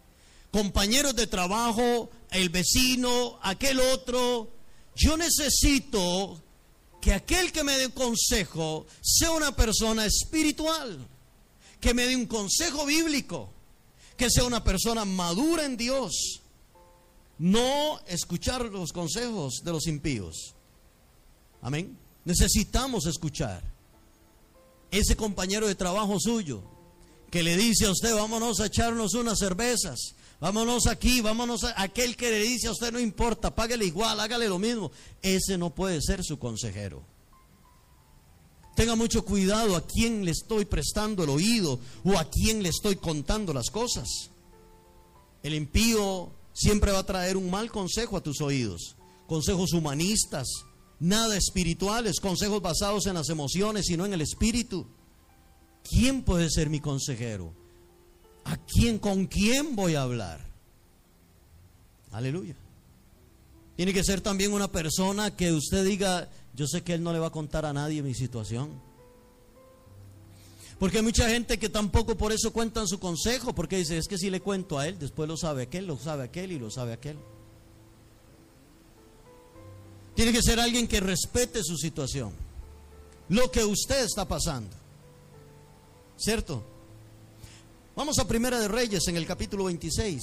[0.50, 4.50] compañeros de trabajo, el vecino, aquel otro.
[4.96, 6.42] Yo necesito
[7.00, 11.06] que aquel que me dé consejo sea una persona espiritual,
[11.80, 13.50] que me dé un consejo bíblico,
[14.16, 16.42] que sea una persona madura en Dios,
[17.38, 20.54] no escuchar los consejos de los impíos.
[21.62, 21.96] Amén.
[22.24, 23.62] Necesitamos escuchar.
[24.90, 26.62] Ese compañero de trabajo suyo
[27.30, 32.14] que le dice a usted, vámonos a echarnos unas cervezas, vámonos aquí, vámonos a aquel
[32.14, 34.90] que le dice a usted, no importa, páguele igual, hágale lo mismo.
[35.22, 37.02] Ese no puede ser su consejero.
[38.76, 42.96] Tenga mucho cuidado a quién le estoy prestando el oído o a quién le estoy
[42.96, 44.30] contando las cosas.
[45.42, 48.96] El impío siempre va a traer un mal consejo a tus oídos.
[49.26, 50.48] Consejos humanistas,
[51.02, 54.86] nada espirituales, consejos basados en las emociones, sino en el espíritu.
[55.82, 57.52] ¿Quién puede ser mi consejero?
[58.44, 60.40] ¿A quién, con quién voy a hablar?
[62.12, 62.54] Aleluya.
[63.76, 67.18] Tiene que ser también una persona que usted diga, yo sé que él no le
[67.18, 68.70] va a contar a nadie mi situación.
[70.78, 74.18] Porque hay mucha gente que tampoco por eso cuentan su consejo, porque dice, es que
[74.18, 76.92] si le cuento a él, después lo sabe aquel, lo sabe aquel y lo sabe
[76.92, 77.18] aquel.
[80.14, 82.32] Tiene que ser alguien que respete su situación,
[83.28, 84.76] lo que usted está pasando.
[86.16, 86.62] ¿Cierto?
[87.96, 90.20] Vamos a Primera de Reyes en el capítulo 26.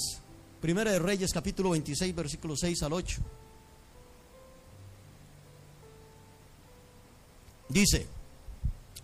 [0.62, 3.22] Primera de Reyes capítulo 26, versículo 6 al 8.
[7.70, 8.08] Dice,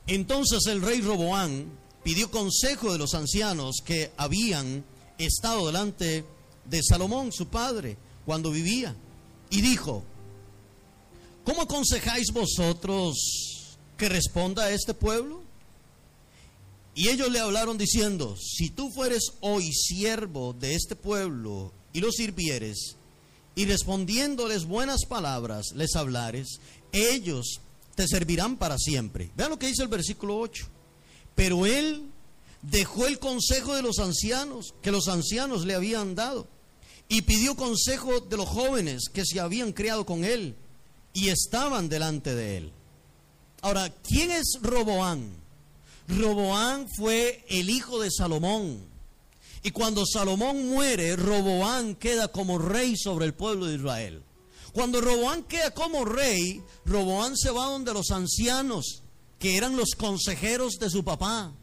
[0.08, 1.72] entonces el rey Roboán
[2.04, 4.84] pidió consejo de los ancianos que habían
[5.18, 6.26] estado delante
[6.66, 8.96] de Salomón, su padre, cuando vivía,
[9.50, 10.04] y dijo,
[11.46, 15.44] ¿cómo aconsejáis vosotros que responda a este pueblo?
[16.96, 22.12] Y ellos le hablaron diciendo, si tú fueres hoy siervo de este pueblo y lo
[22.12, 22.96] sirvieres,
[23.54, 26.60] y respondiéndoles buenas palabras les hablares,
[26.92, 27.62] ellos
[27.96, 29.32] te servirán para siempre.
[29.38, 30.68] Vean lo que dice el versículo 8.
[31.36, 32.04] Pero él
[32.62, 36.48] dejó el consejo de los ancianos, que los ancianos le habían dado,
[37.08, 40.56] y pidió consejo de los jóvenes que se habían criado con él
[41.16, 42.72] y estaban delante de él.
[43.62, 45.32] Ahora, ¿quién es Roboán?
[46.08, 48.86] Roboán fue el hijo de Salomón.
[49.64, 54.22] Y cuando Salomón muere, Roboán queda como rey sobre el pueblo de Israel.
[54.74, 59.02] Cuando Roboán queda como rey, Roboán se va donde los ancianos,
[59.40, 61.54] que eran los consejeros de su papá.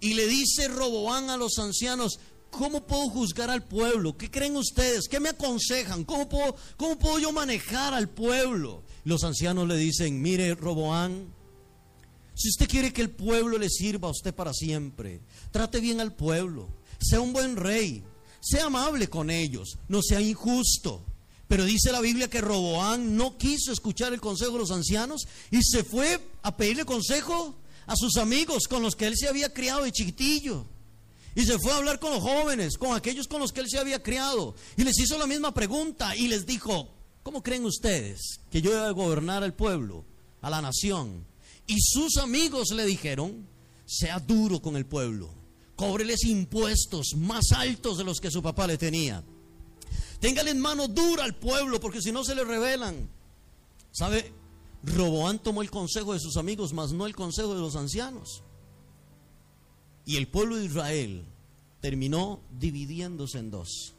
[0.00, 4.16] Y le dice Roboán a los ancianos, ¿cómo puedo juzgar al pueblo?
[4.16, 5.08] ¿Qué creen ustedes?
[5.08, 6.04] ¿Qué me aconsejan?
[6.04, 8.84] ¿Cómo puedo, cómo puedo yo manejar al pueblo?
[9.04, 11.32] Los ancianos le dicen, mire Roboán,
[12.34, 16.14] si usted quiere que el pueblo le sirva a usted para siempre, trate bien al
[16.14, 16.68] pueblo,
[17.00, 18.02] sea un buen rey,
[18.40, 21.04] sea amable con ellos, no sea injusto.
[21.48, 25.62] Pero dice la Biblia que Roboán no quiso escuchar el consejo de los ancianos y
[25.62, 29.84] se fue a pedirle consejo a sus amigos con los que él se había criado
[29.84, 30.66] de chiquitillo.
[31.34, 33.78] Y se fue a hablar con los jóvenes, con aquellos con los que él se
[33.78, 34.54] había criado.
[34.76, 36.88] Y les hizo la misma pregunta y les dijo,
[37.22, 40.04] ¿cómo creen ustedes que yo voy a gobernar al pueblo,
[40.40, 41.26] a la nación?
[41.66, 43.46] Y sus amigos le dijeron,
[43.86, 45.34] sea duro con el pueblo,
[45.76, 49.24] cóbreles impuestos más altos de los que su papá le tenía.
[50.20, 53.08] Téngale en mano dura al pueblo, porque si no se le rebelan.
[53.90, 54.32] ¿Sabe?
[54.84, 58.42] Roboán tomó el consejo de sus amigos, mas no el consejo de los ancianos.
[60.04, 61.24] Y el pueblo de Israel
[61.80, 63.94] terminó dividiéndose en dos.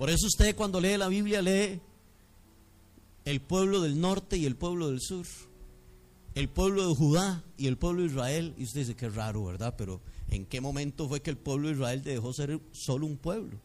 [0.00, 1.78] Por eso usted cuando lee la Biblia lee
[3.26, 5.26] el pueblo del norte y el pueblo del sur.
[6.34, 8.54] El pueblo de Judá y el pueblo de Israel.
[8.56, 9.74] Y usted dice, qué raro, ¿verdad?
[9.76, 13.60] Pero ¿en qué momento fue que el pueblo de Israel dejó ser solo un pueblo?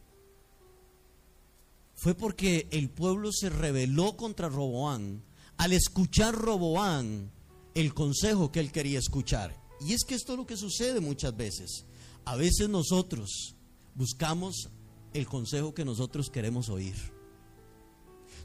[1.94, 5.22] Fue porque el pueblo se rebeló contra Roboán
[5.56, 7.30] al escuchar Roboán
[7.74, 9.56] el consejo que él quería escuchar.
[9.80, 11.86] Y es que esto es lo que sucede muchas veces.
[12.26, 13.54] A veces nosotros
[13.94, 14.68] buscamos
[15.16, 16.94] el consejo que nosotros queremos oír.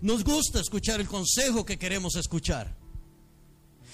[0.01, 2.75] Nos gusta escuchar el consejo que queremos escuchar.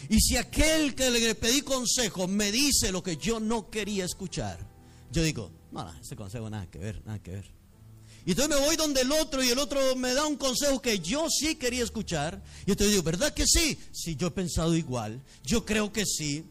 [0.09, 4.59] Y si aquel que le pedí consejo me dice lo que yo no quería escuchar,
[5.11, 7.57] yo digo, no, no, ese consejo nada que ver, nada que ver.
[8.25, 10.99] Y entonces me voy donde el otro y el otro me da un consejo que
[10.99, 12.43] yo sí quería escuchar.
[12.65, 13.79] Y entonces digo, ¿verdad que sí?
[13.93, 15.23] Sí, yo he pensado igual.
[15.43, 16.43] Yo creo que sí.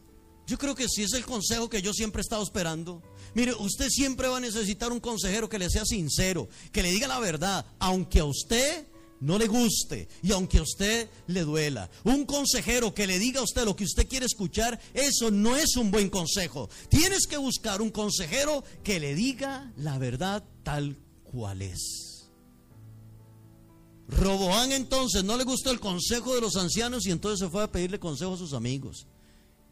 [0.47, 3.03] Yo creo que sí es el consejo que yo siempre he estado esperando.
[3.35, 7.07] Mire, usted siempre va a necesitar un consejero que le sea sincero, que le diga
[7.07, 8.87] la verdad, aunque a usted
[9.19, 11.89] no le guste y aunque a usted le duela.
[12.05, 15.75] Un consejero que le diga a usted lo que usted quiere escuchar, eso no es
[15.75, 16.69] un buen consejo.
[16.89, 22.29] Tienes que buscar un consejero que le diga la verdad tal cual es.
[24.07, 27.71] Roboán entonces no le gustó el consejo de los ancianos y entonces se fue a
[27.71, 29.07] pedirle consejo a sus amigos.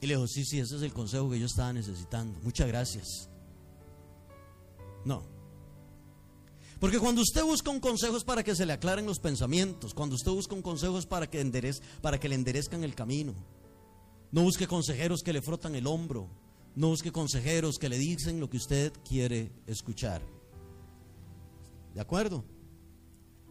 [0.06, 2.40] Y le dijo, sí, sí, ese es el consejo que yo estaba necesitando.
[2.42, 3.28] Muchas gracias.
[5.04, 5.24] No.
[6.80, 9.96] Porque cuando usted busca un consejo es para que se le aclaren los pensamientos.
[9.96, 13.34] Cuando usted busca un consejo es para que, enderez, para que le enderezcan el camino.
[14.32, 16.30] No busque consejeros que le frotan el hombro.
[16.76, 20.22] No busque consejeros que le dicen lo que usted quiere escuchar.
[21.96, 22.46] ¿De acuerdo?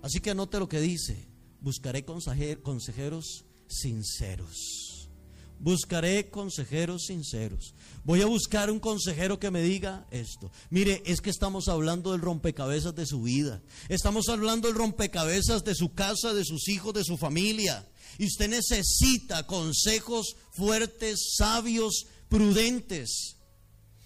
[0.03, 1.27] Así que anote lo que dice.
[1.61, 4.84] Buscaré consejeros sinceros.
[5.59, 7.75] Buscaré consejeros sinceros.
[8.05, 10.51] Voy a buscar un consejero que me diga esto.
[10.71, 13.63] Mire, es que estamos hablando del rompecabezas de su vida.
[13.89, 17.89] Estamos hablando del rompecabezas de su casa, de sus hijos, de su familia.
[18.19, 23.37] Y usted necesita consejos fuertes, sabios, prudentes.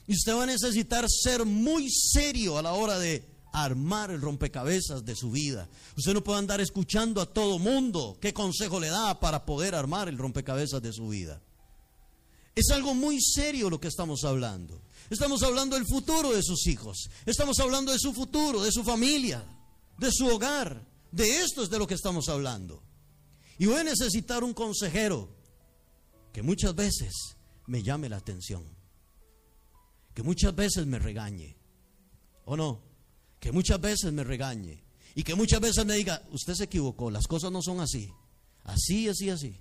[0.06, 5.04] Y usted va a necesitar ser muy serio a la hora de armar el rompecabezas
[5.04, 5.68] de su vida.
[5.96, 10.08] Usted no puede andar escuchando a todo mundo qué consejo le da para poder armar
[10.08, 11.40] el rompecabezas de su vida.
[12.54, 14.82] Es algo muy serio lo que estamos hablando.
[15.10, 17.08] Estamos hablando del futuro de sus hijos.
[17.24, 19.44] Estamos hablando de su futuro, de su familia,
[19.96, 20.84] de su hogar.
[21.12, 22.82] De esto es de lo que estamos hablando.
[23.58, 25.28] Y voy a necesitar un consejero
[26.32, 28.64] que muchas veces me llame la atención.
[30.14, 31.56] Que muchas veces me regañe.
[32.44, 32.87] ¿O no?
[33.40, 34.82] Que muchas veces me regañe
[35.14, 38.12] y que muchas veces me diga, usted se equivocó, las cosas no son así,
[38.64, 39.60] así, así, así.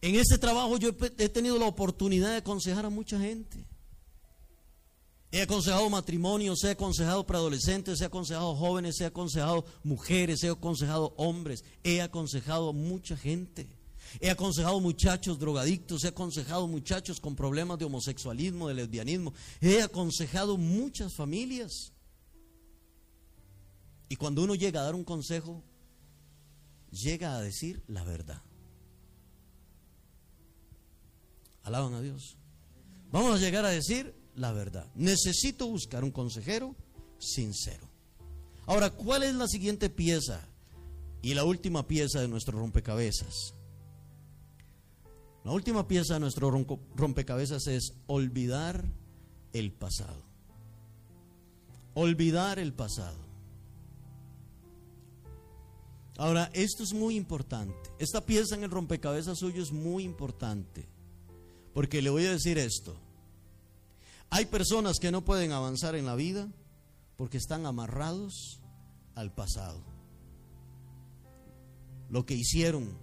[0.00, 3.64] En este trabajo yo he tenido la oportunidad de aconsejar a mucha gente.
[5.30, 11.64] He aconsejado matrimonios, he aconsejado preadolescentes, he aconsejado jóvenes, he aconsejado mujeres, he aconsejado hombres,
[11.84, 13.68] he aconsejado mucha gente.
[14.20, 19.32] He aconsejado muchachos drogadictos, he aconsejado muchachos con problemas de homosexualismo, de lesbianismo.
[19.60, 21.92] He aconsejado muchas familias.
[24.08, 25.62] Y cuando uno llega a dar un consejo,
[26.90, 28.42] llega a decir la verdad.
[31.62, 32.36] Alaban a Dios.
[33.10, 34.86] Vamos a llegar a decir la verdad.
[34.94, 36.74] Necesito buscar un consejero
[37.18, 37.88] sincero.
[38.66, 40.46] Ahora, ¿cuál es la siguiente pieza
[41.20, 43.54] y la última pieza de nuestro rompecabezas?
[45.44, 46.50] La última pieza de nuestro
[46.94, 48.84] rompecabezas es olvidar
[49.52, 50.22] el pasado.
[51.94, 53.18] Olvidar el pasado.
[56.16, 57.74] Ahora, esto es muy importante.
[57.98, 60.86] Esta pieza en el rompecabezas suyo es muy importante.
[61.74, 62.96] Porque le voy a decir esto.
[64.30, 66.48] Hay personas que no pueden avanzar en la vida
[67.16, 68.60] porque están amarrados
[69.14, 69.82] al pasado.
[72.08, 72.96] Lo que hicieron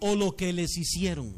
[0.00, 1.34] o lo que les hicieron.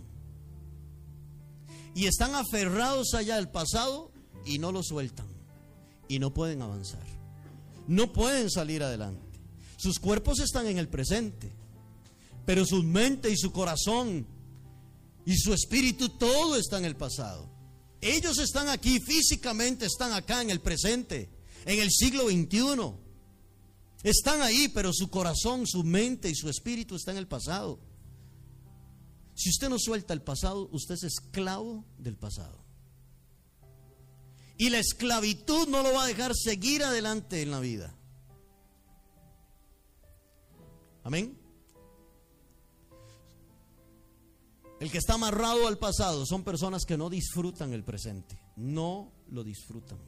[1.94, 4.12] Y están aferrados allá al pasado
[4.44, 5.26] y no lo sueltan.
[6.08, 7.04] Y no pueden avanzar.
[7.86, 9.40] No pueden salir adelante.
[9.76, 11.52] Sus cuerpos están en el presente.
[12.46, 14.26] Pero su mente y su corazón
[15.28, 17.46] y su espíritu todo está en el pasado.
[18.00, 21.28] Ellos están aquí físicamente, están acá en el presente,
[21.66, 22.94] en el siglo XXI.
[24.04, 27.78] Están ahí, pero su corazón, su mente y su espíritu están en el pasado.
[29.38, 32.58] Si usted no suelta el pasado, usted es esclavo del pasado.
[34.56, 37.94] Y la esclavitud no lo va a dejar seguir adelante en la vida.
[41.04, 41.38] Amén.
[44.80, 48.40] El que está amarrado al pasado son personas que no disfrutan el presente.
[48.56, 50.00] No lo disfrutan.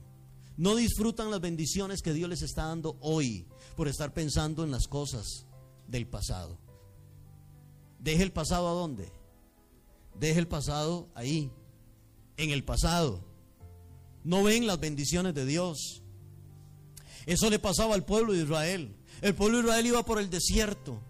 [0.56, 4.88] No disfrutan las bendiciones que Dios les está dando hoy por estar pensando en las
[4.88, 5.46] cosas
[5.86, 6.58] del pasado.
[8.00, 9.19] Deje el pasado a dónde?
[10.20, 11.50] Deje el pasado ahí,
[12.36, 13.24] en el pasado.
[14.22, 16.02] No ven las bendiciones de Dios.
[17.24, 18.94] Eso le pasaba al pueblo de Israel.
[19.22, 21.00] El pueblo de Israel iba por el desierto.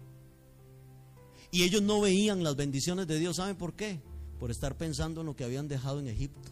[1.51, 3.35] Y ellos no veían las bendiciones de Dios.
[3.35, 4.01] ¿Saben por qué?
[4.39, 6.49] Por estar pensando en lo que habían dejado en Egipto.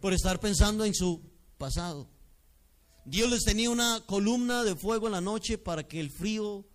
[0.00, 1.22] Por estar pensando en su
[1.56, 2.10] pasado.
[3.06, 6.67] Dios les tenía una columna de fuego en la noche para que el frío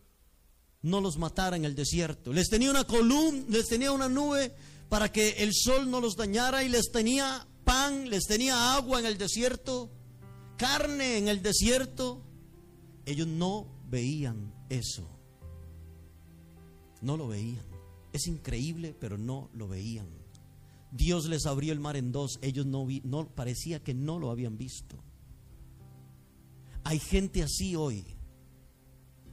[0.84, 2.32] no los matara en el desierto.
[2.32, 4.54] Les tenía una columna, les tenía una nube
[4.90, 9.06] para que el sol no los dañara y les tenía pan, les tenía agua en
[9.06, 9.90] el desierto,
[10.58, 12.22] carne en el desierto.
[13.06, 15.10] Ellos no veían eso.
[17.02, 17.66] No lo veían.
[18.12, 20.08] Es increíble, pero no lo veían.
[20.92, 22.38] Dios les abrió el mar en dos.
[22.42, 22.88] Ellos no,
[23.34, 24.98] parecía que no lo habían visto.
[26.84, 28.06] Hay gente así hoy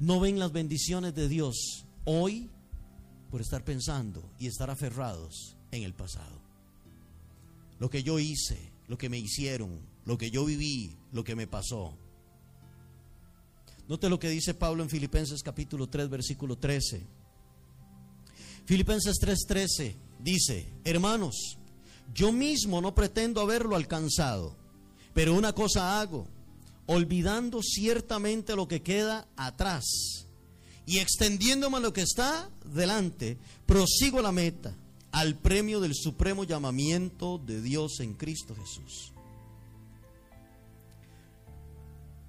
[0.01, 2.51] no ven las bendiciones de Dios hoy
[3.31, 6.41] por estar pensando y estar aferrados en el pasado.
[7.79, 11.47] Lo que yo hice, lo que me hicieron, lo que yo viví, lo que me
[11.47, 11.95] pasó.
[13.89, 17.07] Note lo que dice Pablo en Filipenses capítulo 3, versículo 13.
[18.65, 21.59] Filipenses 3:13 dice, hermanos,
[22.15, 24.57] yo mismo no pretendo haberlo alcanzado,
[25.13, 26.27] pero una cosa hago
[26.93, 30.27] olvidando ciertamente lo que queda atrás
[30.87, 34.75] y extendiéndome a lo que está delante, prosigo la meta,
[35.13, 39.13] al premio del supremo llamamiento de Dios en Cristo Jesús.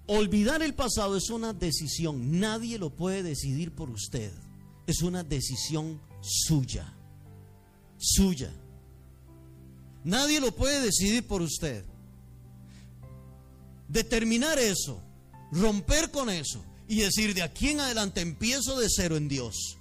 [0.05, 4.31] Olvidar el pasado es una decisión, nadie lo puede decidir por usted,
[4.85, 6.93] es una decisión suya,
[7.97, 8.53] suya.
[10.03, 11.83] Nadie lo puede decidir por usted
[13.91, 15.01] determinar eso,
[15.51, 19.77] romper con eso y decir de aquí en adelante empiezo de cero en Dios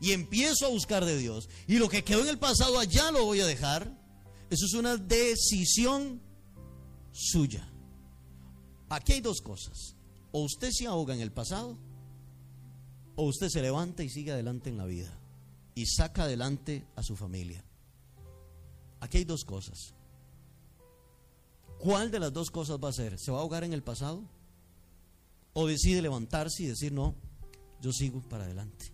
[0.00, 3.24] y empiezo a buscar de Dios y lo que quedó en el pasado allá lo
[3.24, 3.92] voy a dejar,
[4.48, 6.20] eso es una decisión
[7.12, 7.66] suya.
[8.88, 9.94] Aquí hay dos cosas,
[10.32, 11.78] o usted se ahoga en el pasado
[13.16, 15.12] o usted se levanta y sigue adelante en la vida
[15.74, 17.62] y saca adelante a su familia.
[19.00, 19.94] Aquí hay dos cosas.
[21.80, 23.18] ¿Cuál de las dos cosas va a ser?
[23.18, 24.22] ¿Se va a ahogar en el pasado?
[25.54, 27.16] ¿O decide levantarse y decir, no,
[27.80, 28.92] yo sigo para adelante?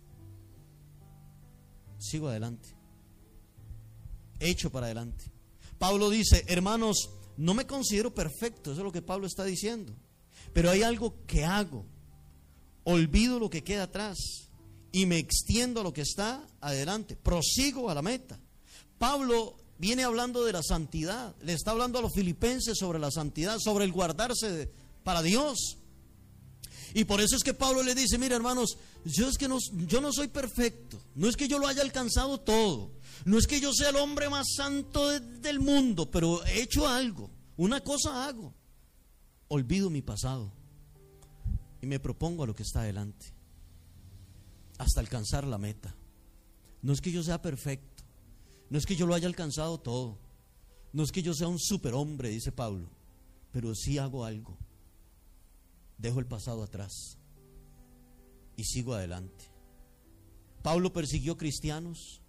[1.99, 2.69] Sigo adelante.
[4.39, 5.25] Hecho para adelante.
[5.77, 9.93] Pablo dice, hermanos, no me considero perfecto, eso es lo que Pablo está diciendo.
[10.53, 11.85] Pero hay algo que hago.
[12.85, 14.17] Olvido lo que queda atrás
[14.93, 17.17] y me extiendo a lo que está adelante.
[17.17, 18.39] Prosigo a la meta.
[18.97, 21.35] Pablo viene hablando de la santidad.
[21.41, 24.71] Le está hablando a los filipenses sobre la santidad, sobre el guardarse
[25.03, 25.77] para Dios.
[26.93, 29.57] Y por eso es que Pablo le dice, mira hermanos, yo es que no,
[29.87, 32.91] yo no soy perfecto, no es que yo lo haya alcanzado todo,
[33.25, 37.29] no es que yo sea el hombre más santo del mundo, pero he hecho algo,
[37.57, 38.53] una cosa hago,
[39.47, 40.51] olvido mi pasado
[41.81, 43.33] y me propongo a lo que está adelante,
[44.77, 45.95] hasta alcanzar la meta.
[46.81, 47.96] No es que yo sea perfecto,
[48.69, 50.17] no es que yo lo haya alcanzado todo,
[50.93, 52.89] no es que yo sea un superhombre, dice Pablo,
[53.51, 54.57] pero sí hago algo.
[55.97, 57.17] Dejo el pasado atrás.
[58.55, 59.45] Y sigo adelante.
[60.63, 62.21] Pablo persiguió cristianos,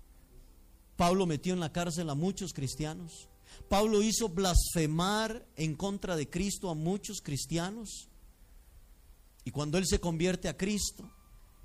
[0.96, 3.28] Pablo metió en la cárcel a muchos cristianos,
[3.68, 8.08] Pablo hizo blasfemar en contra de Cristo a muchos cristianos.
[9.44, 11.10] Y cuando él se convierte a Cristo,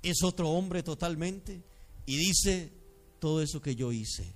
[0.02, 1.62] es otro hombre totalmente.
[2.06, 2.72] Y dice,
[3.20, 4.34] todo eso que yo hice,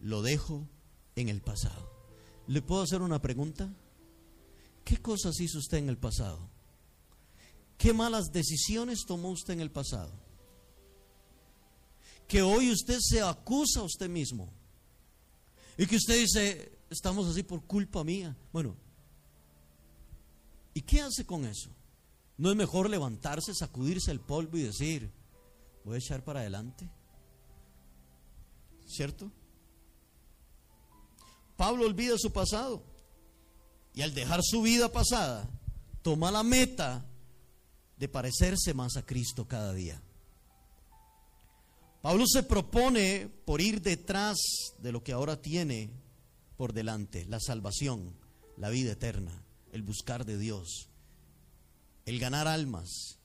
[0.00, 0.68] lo dejo
[1.16, 1.90] en el pasado.
[2.46, 3.72] ¿Le puedo hacer una pregunta?
[4.84, 6.48] ¿Qué cosas hizo usted en el pasado?
[7.76, 10.12] ¿Qué malas decisiones tomó usted en el pasado?
[12.26, 14.52] Que hoy usted se acusa a usted mismo.
[15.76, 18.36] Y que usted dice, estamos así por culpa mía.
[18.52, 18.76] Bueno,
[20.74, 21.70] ¿y qué hace con eso?
[22.36, 25.10] ¿No es mejor levantarse, sacudirse el polvo y decir,
[25.84, 26.88] voy a echar para adelante?
[28.86, 29.30] ¿Cierto?
[31.60, 32.82] Pablo olvida su pasado
[33.92, 35.46] y al dejar su vida pasada,
[36.00, 37.04] toma la meta
[37.98, 40.00] de parecerse más a Cristo cada día.
[42.00, 44.38] Pablo se propone por ir detrás
[44.78, 45.90] de lo que ahora tiene
[46.56, 48.16] por delante, la salvación,
[48.56, 50.88] la vida eterna, el buscar de Dios,
[52.06, 53.18] el ganar almas.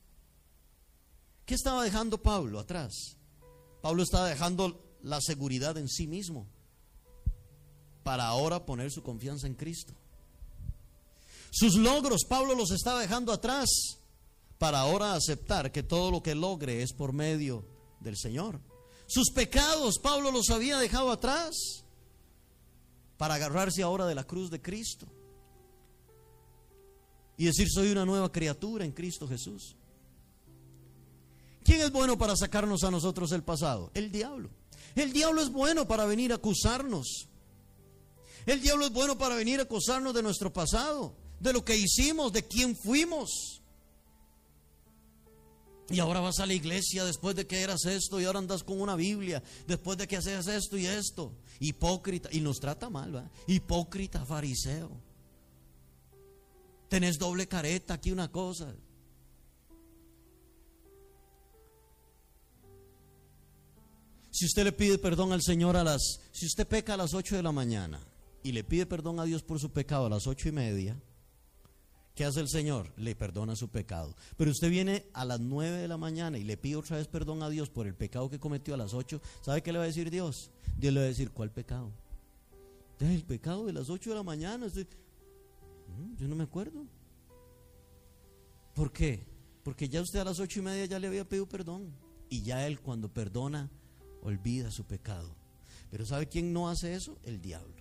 [1.46, 3.16] ¿Qué estaba dejando Pablo atrás?
[3.82, 6.50] Pablo estaba dejando la seguridad en sí mismo
[8.06, 9.91] para ahora poner su confianza en Cristo.
[11.49, 13.68] Sus logros Pablo los estaba dejando atrás
[14.60, 17.66] para ahora aceptar que todo lo que logre es por medio
[17.99, 18.62] del Señor.
[19.08, 21.56] Sus pecados Pablo los había dejado atrás
[23.18, 25.08] para agarrarse ahora de la cruz de Cristo
[27.38, 29.76] y decir soy una nueva criatura en Cristo Jesús.
[31.64, 33.89] ¿Quién es bueno para sacarnos a nosotros el pasado?
[33.95, 34.51] El diablo.
[34.93, 37.30] El diablo es bueno para venir a acusarnos.
[38.46, 42.32] El diablo es bueno para venir a acusarnos de nuestro pasado, de lo que hicimos,
[42.32, 43.62] de quién fuimos.
[45.89, 48.80] Y ahora vas a la iglesia después de que eras esto y ahora andas con
[48.80, 51.34] una Biblia, después de que haces esto y esto.
[51.60, 53.30] Hipócrita, y nos trata mal, ¿va?
[53.48, 54.91] Hipócrita, fariseo.
[56.88, 58.76] Tenés doble careta, aquí una cosa.
[64.32, 67.38] Si usted le pide perdón al Señor a las, si usted peca a las 8
[67.38, 68.00] de la mañana
[68.46, 70.96] y le pide perdón a Dios por su pecado a las ocho y media,
[72.14, 72.93] ¿qué hace el Señor?
[72.96, 74.16] Le perdona su pecado.
[74.38, 77.41] Pero usted viene a las 9 de la mañana y le pide otra vez perdón
[77.41, 79.88] a Dios por el pecado que cometió a las 8, ¿sabe qué le va a
[79.88, 80.52] decir Dios?
[80.78, 81.91] Dios le va a decir, ¿cuál pecado?
[83.00, 84.68] El pecado de las 8 de la mañana.
[84.68, 86.86] Mm, yo no me acuerdo.
[88.76, 89.26] ¿Por qué?
[89.64, 91.91] Porque ya usted a las ocho y media ya le había pedido perdón.
[92.30, 93.72] Y ya él cuando perdona
[94.22, 95.36] olvida su pecado.
[95.89, 97.18] Pero ¿sabe quién no hace eso?
[97.24, 97.75] El diablo.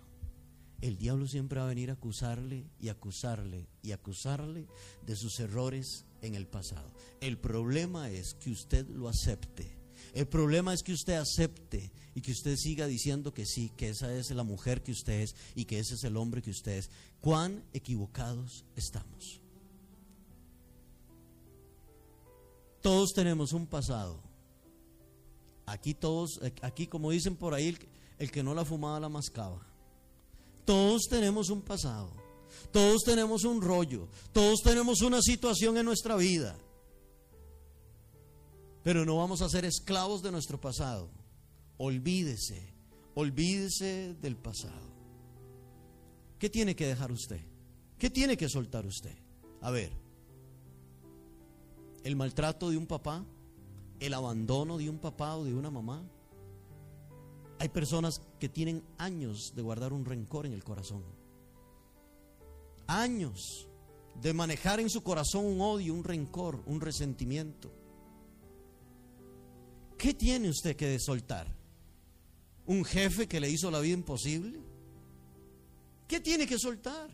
[0.80, 4.66] El diablo siempre va a venir a acusarle y acusarle y acusarle
[5.06, 6.90] de sus errores en el pasado.
[7.20, 9.78] El problema es que usted lo acepte.
[10.12, 14.14] El problema es que usted acepte y que usted siga diciendo que sí, que esa
[14.14, 16.90] es la mujer que usted es y que ese es el hombre que usted es.
[17.20, 19.40] ¿Cuán equivocados estamos?
[22.82, 24.34] Todos tenemos un pasado
[25.66, 27.76] Aquí todos, aquí como dicen por ahí,
[28.18, 29.66] el, que no la fumaba la mascaba.
[30.64, 32.10] Todos tenemos un pasado,
[32.72, 36.56] todos tenemos un rollo, todos tenemos una situación en nuestra vida.
[38.82, 41.10] Pero no vamos a ser esclavos de nuestro pasado.
[41.78, 42.74] Olvídese,
[43.14, 44.94] olvídese del pasado.
[46.38, 47.40] ¿Qué tiene que dejar usted?
[47.98, 49.16] ¿Qué tiene que soltar usted?
[49.62, 49.90] A ver,
[52.02, 53.24] el maltrato de un papá,
[53.98, 56.04] el abandono de un papá o de una mamá.
[57.58, 61.04] Hay personas que tienen años de guardar un rencor en el corazón.
[62.86, 63.68] Años
[64.20, 67.72] de manejar en su corazón un odio, un rencor, un resentimiento.
[69.96, 71.46] ¿Qué tiene usted que soltar?
[72.66, 74.60] ¿Un jefe que le hizo la vida imposible?
[76.08, 77.10] ¿Qué tiene que soltar?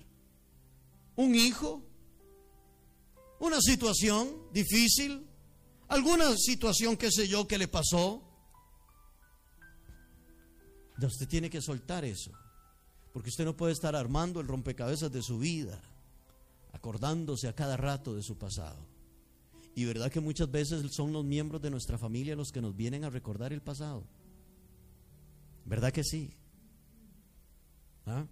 [1.17, 1.83] ¿Un hijo?
[3.39, 5.31] ¿Una situación difícil?
[5.91, 8.23] alguna situación, qué sé yo, que le pasó.
[11.07, 12.33] Usted tiene que soltar eso,
[13.13, 15.81] porque usted no puede estar armando el rompecabezas de su vida,
[16.73, 18.87] acordándose a cada rato de su pasado.
[19.75, 23.05] Y verdad que muchas veces son los miembros de nuestra familia los que nos vienen
[23.05, 24.05] a recordar el pasado.
[25.65, 26.35] ¿Verdad que sí?
[28.07, 28.27] ¿Ah?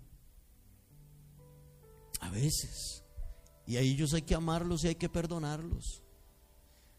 [2.21, 3.05] A veces.
[3.67, 6.03] Y a ellos hay que amarlos y hay que perdonarlos.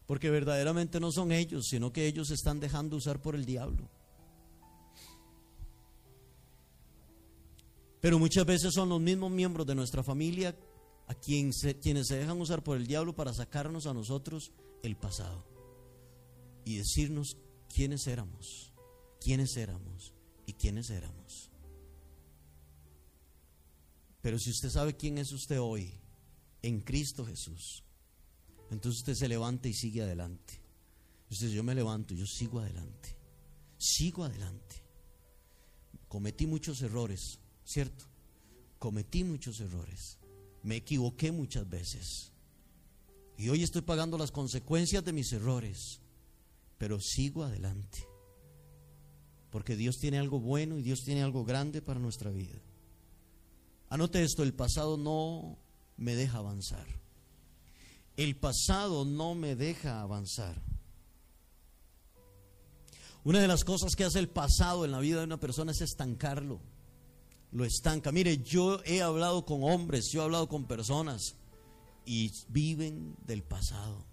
[0.06, 3.88] Porque verdaderamente no son ellos, sino que ellos se están dejando usar por el diablo.
[8.00, 10.56] Pero muchas veces son los mismos miembros de nuestra familia
[11.06, 11.50] a quien
[11.82, 15.44] quienes se dejan usar por el diablo para sacarnos a nosotros el pasado
[16.64, 17.36] y decirnos
[17.74, 18.72] quiénes éramos,
[19.20, 20.14] quiénes éramos
[20.46, 21.50] y quiénes éramos.
[24.22, 25.92] Pero si usted sabe quién es usted hoy
[26.62, 27.84] en Cristo Jesús,
[28.70, 30.62] entonces usted se levanta y sigue adelante.
[31.30, 33.16] Usted yo me levanto, yo sigo adelante.
[33.78, 34.84] Sigo adelante.
[36.08, 38.04] Cometí muchos errores, ¿cierto?
[38.78, 40.18] Cometí muchos errores.
[40.62, 42.32] Me equivoqué muchas veces.
[43.36, 46.00] Y hoy estoy pagando las consecuencias de mis errores.
[46.78, 48.06] Pero sigo adelante.
[49.50, 52.58] Porque Dios tiene algo bueno y Dios tiene algo grande para nuestra vida.
[53.88, 55.58] Anote esto, el pasado no
[55.96, 56.86] me deja avanzar.
[58.16, 60.60] El pasado no me deja avanzar.
[63.24, 65.80] Una de las cosas que hace el pasado en la vida de una persona es
[65.80, 66.60] estancarlo.
[67.52, 68.12] Lo estanca.
[68.12, 71.36] Mire, yo he hablado con hombres, yo he hablado con personas
[72.04, 74.04] y viven del pasado.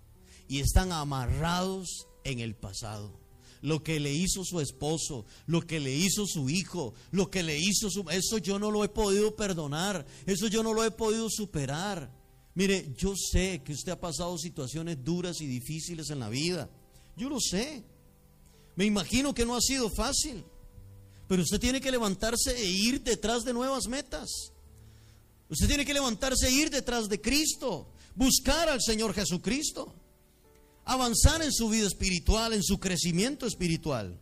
[0.48, 3.20] Y están amarrados en el pasado.
[3.62, 7.60] Lo que le hizo su esposo, lo que le hizo su hijo, lo que le
[7.60, 8.06] hizo su...
[8.10, 12.12] Eso yo no lo he podido perdonar, eso yo no lo he podido superar.
[12.54, 16.70] Mire, yo sé que usted ha pasado situaciones duras y difíciles en la vida.
[17.16, 17.84] Yo lo sé.
[18.76, 20.44] Me imagino que no ha sido fácil,
[21.28, 24.30] pero usted tiene que levantarse e ir detrás de nuevas metas.
[25.50, 29.94] Usted tiene que levantarse e ir detrás de Cristo, buscar al Señor Jesucristo,
[30.86, 34.20] avanzar en su vida espiritual, en su crecimiento espiritual.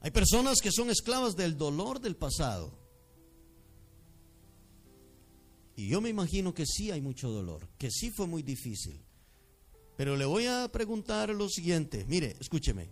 [0.00, 2.76] Hay personas que son esclavas del dolor del pasado.
[5.76, 9.00] Y yo me imagino que sí hay mucho dolor, que sí fue muy difícil.
[9.96, 12.90] Pero le voy a preguntar lo siguiente, mire, escúcheme.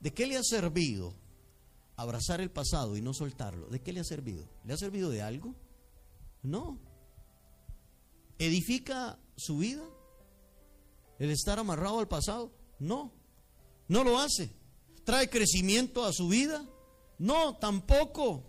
[0.00, 1.14] ¿De qué le ha servido
[1.98, 3.66] abrazar el pasado y no soltarlo?
[3.66, 4.48] ¿De qué le ha servido?
[4.64, 5.54] ¿Le ha servido de algo?
[6.42, 6.78] No.
[8.38, 9.82] ¿Edifica su vida?
[11.18, 12.52] ¿El estar amarrado al pasado?
[12.78, 13.12] No.
[13.88, 14.50] No lo hace.
[15.04, 16.64] ¿Trae crecimiento a su vida?
[17.18, 18.44] No, tampoco.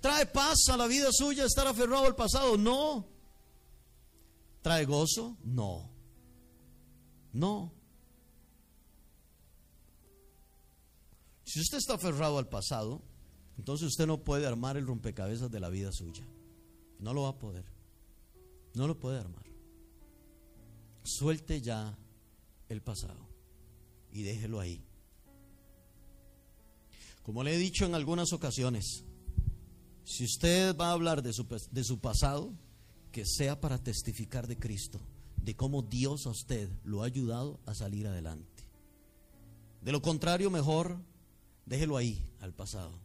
[0.00, 2.58] ¿Trae paz a la vida suya estar aferrado al pasado?
[2.58, 3.06] No.
[4.62, 5.36] ¿Trae gozo?
[5.44, 5.88] No.
[7.32, 7.77] No.
[11.48, 13.00] Si usted está aferrado al pasado,
[13.56, 16.28] entonces usted no puede armar el rompecabezas de la vida suya.
[16.98, 17.64] No lo va a poder.
[18.74, 19.46] No lo puede armar.
[21.02, 21.96] Suelte ya
[22.68, 23.30] el pasado
[24.12, 24.84] y déjelo ahí.
[27.22, 29.04] Como le he dicho en algunas ocasiones,
[30.04, 32.52] si usted va a hablar de su, de su pasado,
[33.10, 35.00] que sea para testificar de Cristo,
[35.38, 38.64] de cómo Dios a usted lo ha ayudado a salir adelante.
[39.80, 40.98] De lo contrario, mejor
[41.68, 42.98] déjelo ahí, al pasado.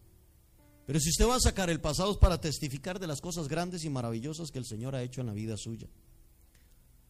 [0.86, 3.84] Pero si usted va a sacar el pasado es para testificar de las cosas grandes
[3.84, 5.88] y maravillosas que el Señor ha hecho en la vida suya.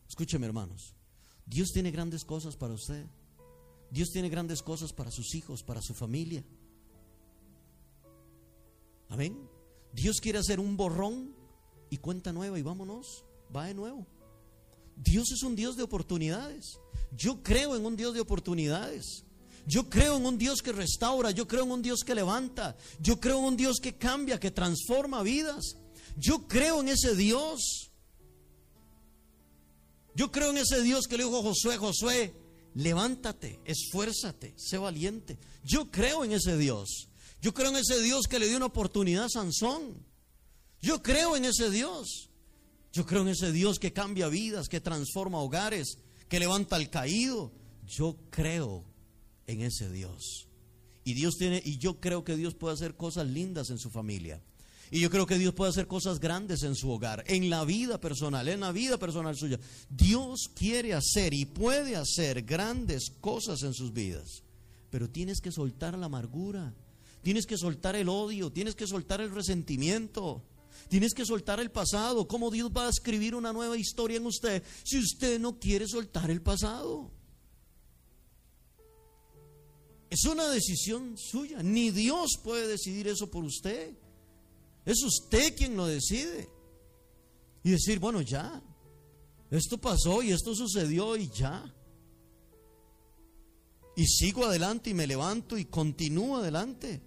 [0.07, 0.93] Escúcheme, hermanos.
[1.45, 3.05] Dios tiene grandes cosas para usted.
[3.89, 6.43] Dios tiene grandes cosas para sus hijos, para su familia.
[9.09, 9.49] Amén.
[9.91, 11.35] Dios quiere hacer un borrón
[11.89, 13.23] y cuenta nueva y vámonos,
[13.55, 14.07] va de nuevo.
[14.95, 16.79] Dios es un Dios de oportunidades.
[17.11, 19.25] Yo creo en un Dios de oportunidades.
[19.65, 23.19] Yo creo en un Dios que restaura, yo creo en un Dios que levanta, yo
[23.19, 25.77] creo en un Dios que cambia, que transforma vidas.
[26.17, 27.91] Yo creo en ese Dios.
[30.15, 32.35] Yo creo en ese Dios que le dijo a Josué, Josué,
[32.75, 35.39] levántate, esfuérzate, sé valiente.
[35.63, 37.09] Yo creo en ese Dios.
[37.41, 40.05] Yo creo en ese Dios que le dio una oportunidad a Sansón.
[40.81, 42.29] Yo creo en ese Dios.
[42.91, 45.97] Yo creo en ese Dios que cambia vidas, que transforma hogares,
[46.29, 47.51] que levanta al caído.
[47.85, 48.92] Yo creo
[49.47, 50.47] en ese Dios.
[51.03, 54.41] Y Dios tiene, y yo creo que Dios puede hacer cosas lindas en su familia.
[54.91, 57.99] Y yo creo que Dios puede hacer cosas grandes en su hogar, en la vida
[57.99, 59.59] personal, en la vida personal suya.
[59.89, 64.43] Dios quiere hacer y puede hacer grandes cosas en sus vidas.
[64.91, 66.73] Pero tienes que soltar la amargura,
[67.23, 70.43] tienes que soltar el odio, tienes que soltar el resentimiento.
[70.89, 72.27] Tienes que soltar el pasado.
[72.27, 76.29] ¿Cómo Dios va a escribir una nueva historia en usted si usted no quiere soltar
[76.29, 77.11] el pasado?
[80.13, 81.63] Es una decisión suya.
[81.63, 83.97] Ni Dios puede decidir eso por usted.
[84.85, 86.47] Es usted quien lo decide.
[87.63, 88.61] Y decir, bueno, ya.
[89.49, 91.65] Esto pasó y esto sucedió y ya.
[93.95, 97.01] Y sigo adelante y me levanto y continúo adelante.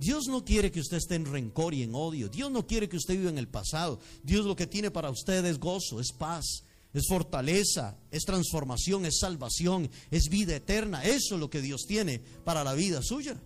[0.00, 2.28] Dios no quiere que usted esté en rencor y en odio.
[2.28, 4.00] Dios no quiere que usted viva en el pasado.
[4.24, 6.64] Dios lo que tiene para usted es gozo, es paz,
[6.96, 11.04] es fortaleza, es transformación, es salvación, es vida eterna.
[11.04, 13.38] Eso es lo que Dios tiene para la vida suya.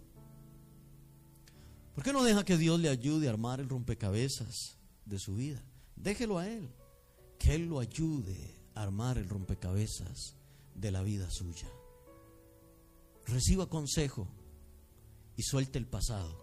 [1.92, 5.64] ¿Por qué no deja que Dios le ayude a armar el rompecabezas de su vida?
[5.96, 6.70] Déjelo a Él,
[7.40, 10.36] que Él lo ayude a armar el rompecabezas
[10.76, 11.68] de la vida suya.
[13.26, 14.28] Reciba consejo
[15.36, 16.40] y suelte el pasado.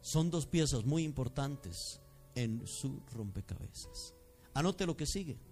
[0.00, 2.00] Son dos piezas muy importantes
[2.34, 4.14] en su rompecabezas.
[4.54, 5.49] Anote lo que sigue.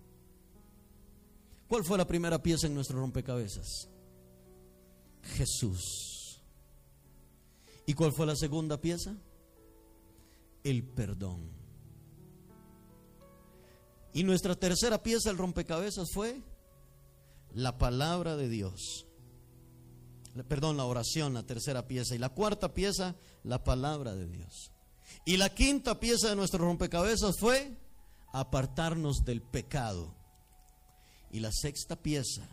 [1.68, 3.88] ¿Cuál fue la primera pieza en nuestro rompecabezas?
[5.22, 6.40] Jesús.
[7.86, 9.14] ¿Y cuál fue la segunda pieza?
[10.64, 11.50] El perdón.
[14.14, 16.40] Y nuestra tercera pieza, el rompecabezas, fue
[17.52, 19.06] la palabra de Dios.
[20.48, 22.14] Perdón, la oración, la tercera pieza.
[22.14, 24.72] Y la cuarta pieza, la palabra de Dios.
[25.24, 27.76] Y la quinta pieza de nuestro rompecabezas fue
[28.32, 30.17] apartarnos del pecado.
[31.30, 32.48] Y la sexta pieza,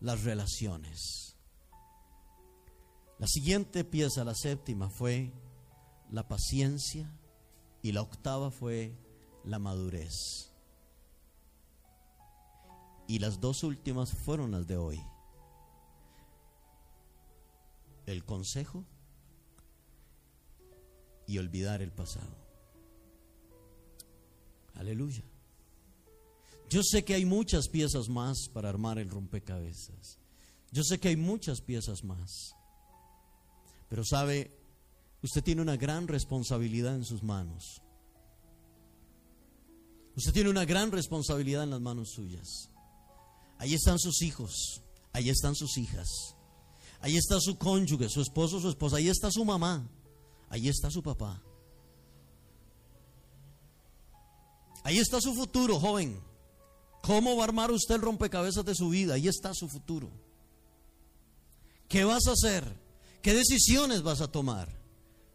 [0.00, 1.36] las relaciones.
[3.18, 5.32] La siguiente pieza, la séptima, fue
[6.10, 7.10] la paciencia
[7.82, 8.94] y la octava fue
[9.44, 10.52] la madurez.
[13.08, 15.00] Y las dos últimas fueron las de hoy.
[18.04, 18.84] El consejo
[21.26, 22.36] y olvidar el pasado.
[24.74, 25.24] Aleluya.
[26.68, 30.18] Yo sé que hay muchas piezas más para armar el rompecabezas.
[30.72, 32.54] Yo sé que hay muchas piezas más.
[33.88, 34.50] Pero sabe,
[35.22, 37.82] usted tiene una gran responsabilidad en sus manos.
[40.16, 42.70] Usted tiene una gran responsabilidad en las manos suyas.
[43.58, 46.08] Ahí están sus hijos, ahí están sus hijas,
[47.00, 49.88] ahí está su cónyuge, su esposo, su esposa, ahí está su mamá,
[50.48, 51.42] ahí está su papá.
[54.82, 56.20] Ahí está su futuro, joven.
[57.06, 59.14] ¿Cómo va a armar usted el rompecabezas de su vida?
[59.14, 60.10] Ahí está su futuro.
[61.88, 62.64] ¿Qué vas a hacer?
[63.22, 64.68] ¿Qué decisiones vas a tomar?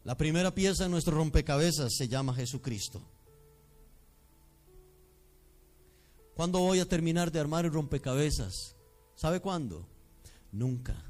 [0.04, 3.00] La primera pieza de nuestro rompecabezas se llama Jesucristo.
[6.34, 8.76] ¿Cuándo voy a terminar de armar el rompecabezas?
[9.14, 9.86] ¿Sabe cuándo?
[10.50, 11.02] Nunca.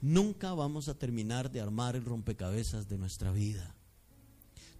[0.00, 3.74] Nunca vamos a terminar de armar el rompecabezas de nuestra vida.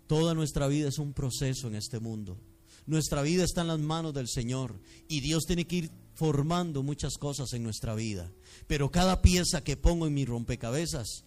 [0.07, 2.38] Toda nuestra vida es un proceso en este mundo.
[2.87, 4.78] Nuestra vida está en las manos del Señor
[5.09, 8.30] y Dios tiene que ir formando muchas cosas en nuestra vida.
[8.66, 11.24] Pero cada pieza que pongo en mi rompecabezas,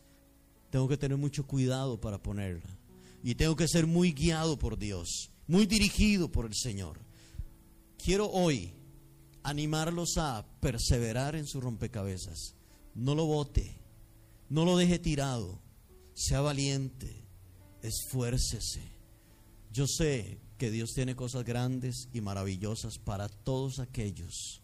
[0.70, 2.78] tengo que tener mucho cuidado para ponerla.
[3.24, 7.00] Y tengo que ser muy guiado por Dios, muy dirigido por el Señor.
[7.98, 8.74] Quiero hoy
[9.44, 12.56] animarlos a perseverar en su rompecabezas.
[12.94, 13.80] No lo bote,
[14.50, 15.60] no lo deje tirado.
[16.14, 17.26] Sea valiente,
[17.82, 18.82] esfuércese.
[19.72, 24.62] Yo sé que Dios tiene cosas grandes y maravillosas para todos aquellos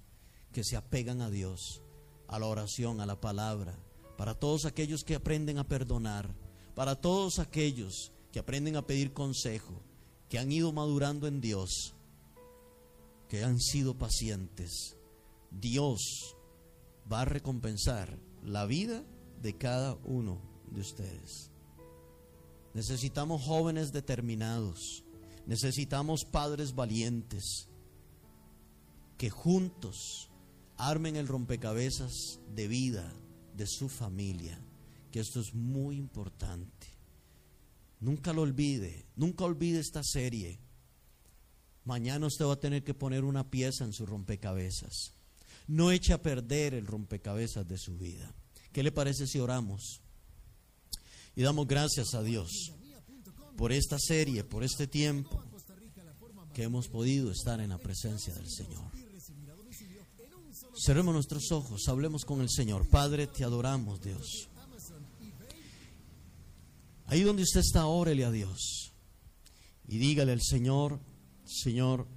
[0.52, 1.82] que se apegan a Dios,
[2.28, 3.78] a la oración, a la palabra,
[4.18, 6.34] para todos aquellos que aprenden a perdonar,
[6.76, 9.82] para todos aquellos que aprenden a pedir consejo,
[10.30, 11.94] que han ido madurando en Dios,
[13.30, 14.98] que han sido pacientes.
[15.52, 16.36] Dios
[17.12, 19.04] va a recompensar la vida
[19.42, 20.42] de cada uno
[20.72, 21.52] de ustedes.
[22.74, 25.03] Necesitamos jóvenes determinados
[25.46, 27.68] Necesitamos padres valientes
[29.18, 30.30] que juntos
[30.78, 33.14] armen el rompecabezas de vida
[33.56, 34.60] de su familia,
[35.12, 36.88] que esto es muy importante.
[38.00, 40.60] Nunca lo olvide, nunca olvide esta serie.
[41.86, 45.14] Mañana usted va a tener que poner una pieza en su rompecabezas.
[45.68, 48.34] No eche a perder el rompecabezas de su vida.
[48.72, 50.02] ¿Qué le parece si oramos?
[51.36, 52.74] Y damos gracias a Dios
[53.58, 55.44] por esta serie, por este tiempo
[56.54, 58.92] que hemos podido estar en la presencia del Señor.
[60.86, 62.88] Cerremos nuestros ojos, hablemos con el Señor.
[62.90, 64.50] Padre, te adoramos, Dios.
[67.06, 68.92] Ahí donde usted está, órele a Dios
[69.88, 71.00] y dígale al Señor,
[71.46, 72.08] Señor,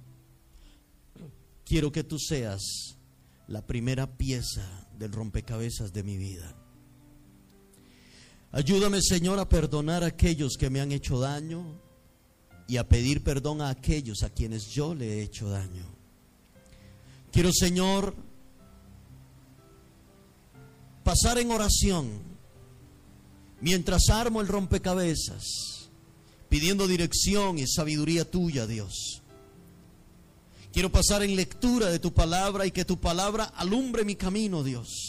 [1.65, 2.97] quiero que tú seas
[3.47, 6.55] la primera pieza del rompecabezas de mi vida.
[8.51, 11.79] Ayúdame, Señor, a perdonar a aquellos que me han hecho daño
[12.67, 15.85] y a pedir perdón a aquellos a quienes yo le he hecho daño.
[17.31, 18.15] Quiero, Señor,
[21.03, 22.09] pasar en oración
[23.59, 25.89] mientras armo el rompecabezas,
[26.47, 29.21] pidiendo dirección y sabiduría tuya, Dios.
[30.71, 35.06] Quiero pasar en lectura de tu palabra y que tu palabra alumbre mi camino, Dios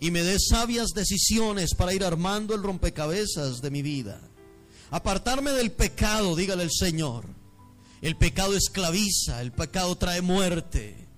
[0.00, 4.20] y me dé sabias decisiones para ir armando el rompecabezas de mi vida.
[4.90, 7.24] Apartarme del pecado, dígale el Señor.
[8.00, 11.08] El pecado esclaviza, el pecado trae muerte.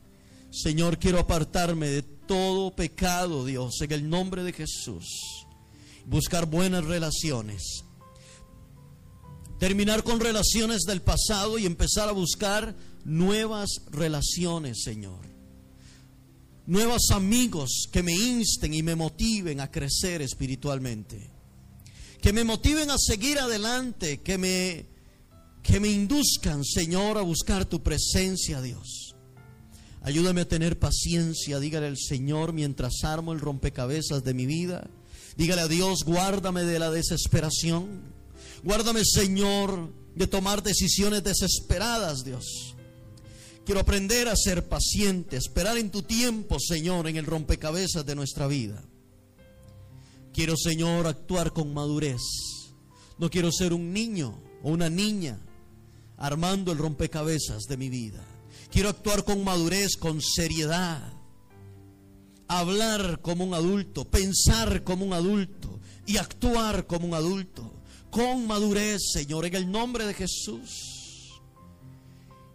[0.50, 5.04] Señor, quiero apartarme de todo pecado, Dios, en el nombre de Jesús.
[6.06, 7.84] buscar buenas relaciones.
[9.60, 12.74] Terminar con relaciones del pasado y empezar a buscar
[13.04, 15.29] nuevas relaciones, Señor.
[16.70, 21.28] Nuevos amigos que me insten y me motiven a crecer espiritualmente.
[22.22, 24.86] Que me motiven a seguir adelante, que me
[25.64, 29.16] que me induzcan, Señor, a buscar tu presencia, Dios.
[30.02, 34.88] Ayúdame a tener paciencia, dígale al Señor mientras armo el rompecabezas de mi vida.
[35.36, 38.00] Dígale a Dios, guárdame de la desesperación.
[38.62, 42.76] Guárdame, Señor, de tomar decisiones desesperadas, Dios.
[43.64, 48.46] Quiero aprender a ser paciente, esperar en tu tiempo, Señor, en el rompecabezas de nuestra
[48.46, 48.82] vida.
[50.32, 52.22] Quiero, Señor, actuar con madurez.
[53.18, 55.38] No quiero ser un niño o una niña
[56.16, 58.24] armando el rompecabezas de mi vida.
[58.70, 61.12] Quiero actuar con madurez, con seriedad.
[62.48, 67.74] Hablar como un adulto, pensar como un adulto y actuar como un adulto.
[68.10, 70.89] Con madurez, Señor, en el nombre de Jesús.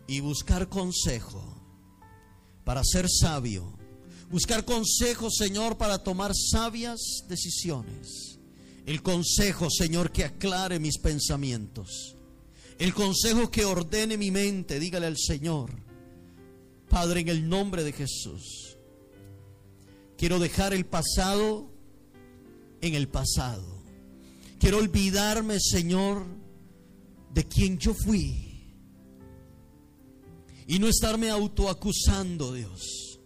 [0.08, 1.43] Y buscar consejo
[2.64, 3.78] para ser sabio.
[4.30, 8.39] Buscar consejo, Señor, para tomar sabias decisiones.
[8.86, 12.16] El consejo, Señor, que aclare mis pensamientos
[12.78, 15.72] el consejo que ordene mi mente, dígale al Señor,
[16.89, 18.78] Padre, en el nombre de Jesús,
[20.18, 21.72] quiero dejar el pasado
[22.82, 23.84] en el pasado.
[24.60, 26.26] Quiero olvidarme, Señor,
[27.34, 28.45] de quien yo fui.
[30.68, 33.20] Y no estarme autoacusando, Dios.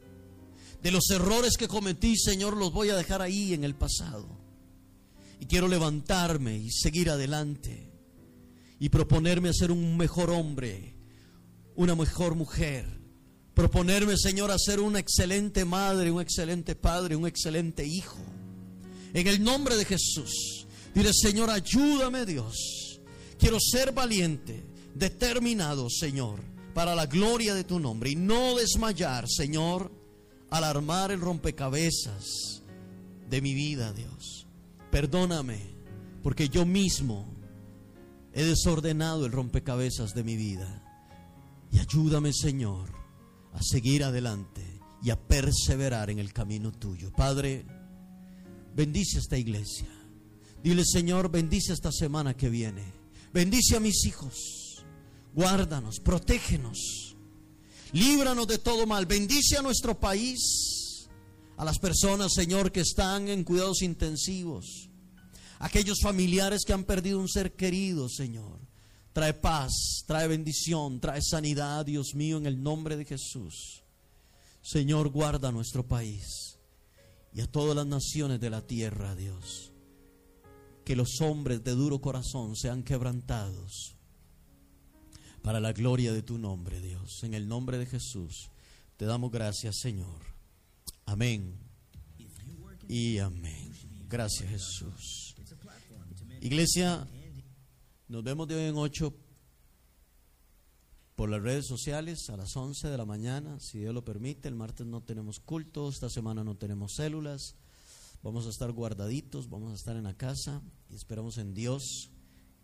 [0.81, 4.27] De los errores que cometí, Señor, los voy a dejar ahí en el pasado.
[5.39, 7.89] Y quiero levantarme y seguir adelante
[8.79, 10.95] y proponerme a ser un mejor hombre,
[11.75, 12.85] una mejor mujer.
[13.53, 18.19] Proponerme, Señor, a ser una excelente madre, un excelente padre, un excelente hijo.
[19.13, 20.65] En el nombre de Jesús.
[20.95, 22.99] Dile, Señor, ayúdame Dios.
[23.37, 24.63] Quiero ser valiente,
[24.95, 26.39] determinado, Señor,
[26.79, 28.11] para la gloria de tu nombre.
[28.11, 29.91] Y no desmayar, Señor,
[30.49, 32.63] al armar el rompecabezas
[33.29, 34.47] de mi vida, Dios.
[34.89, 35.59] Perdóname,
[36.23, 37.25] porque yo mismo
[38.31, 40.81] He desordenado el rompecabezas de mi vida.
[41.69, 42.89] Y ayúdame, Señor,
[43.51, 44.63] a seguir adelante
[45.03, 47.11] y a perseverar en el camino tuyo.
[47.11, 47.65] Padre,
[48.73, 49.89] bendice esta iglesia.
[50.63, 52.85] Dile, Señor, bendice esta semana que viene.
[53.33, 54.58] Bendice a mis hijos.
[55.33, 57.15] Guárdanos, protégenos.
[57.91, 59.05] Líbranos de todo mal.
[59.05, 61.07] Bendice a nuestro país.
[61.57, 64.89] A las personas, Señor, que están en cuidados intensivos
[65.59, 68.59] aquellos familiares que han perdido un ser querido, Señor.
[69.13, 73.83] Trae paz, trae bendición, trae sanidad, Dios mío, en el nombre de Jesús.
[74.61, 76.57] Señor, guarda nuestro país
[77.33, 79.73] y a todas las naciones de la tierra, Dios.
[80.85, 83.95] Que los hombres de duro corazón sean quebrantados
[85.41, 87.23] para la gloria de tu nombre, Dios.
[87.23, 88.49] En el nombre de Jesús
[88.97, 90.21] te damos gracias, Señor.
[91.05, 91.57] Amén.
[92.87, 93.71] Y amén.
[94.09, 95.35] Gracias, Jesús.
[96.41, 97.07] Iglesia,
[98.07, 99.13] nos vemos de hoy en 8
[101.15, 104.47] por las redes sociales a las 11 de la mañana, si Dios lo permite.
[104.47, 107.55] El martes no tenemos culto, esta semana no tenemos células.
[108.23, 112.09] Vamos a estar guardaditos, vamos a estar en la casa y esperamos en Dios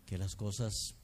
[0.06, 0.95] que las cosas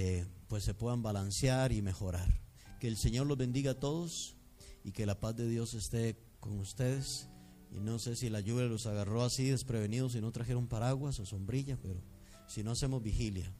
[0.00, 2.40] eh, pues se puedan balancear y mejorar.
[2.78, 4.36] Que el Señor los bendiga a todos
[4.84, 7.28] y que la paz de Dios esté con ustedes.
[7.72, 11.26] Y no sé si la lluvia los agarró así desprevenidos y no trajeron paraguas o
[11.26, 12.00] sombrilla, pero
[12.46, 13.52] si no hacemos vigilia.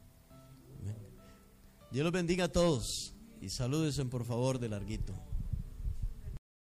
[1.90, 5.14] Dios los bendiga a todos y salúdense por favor de larguito.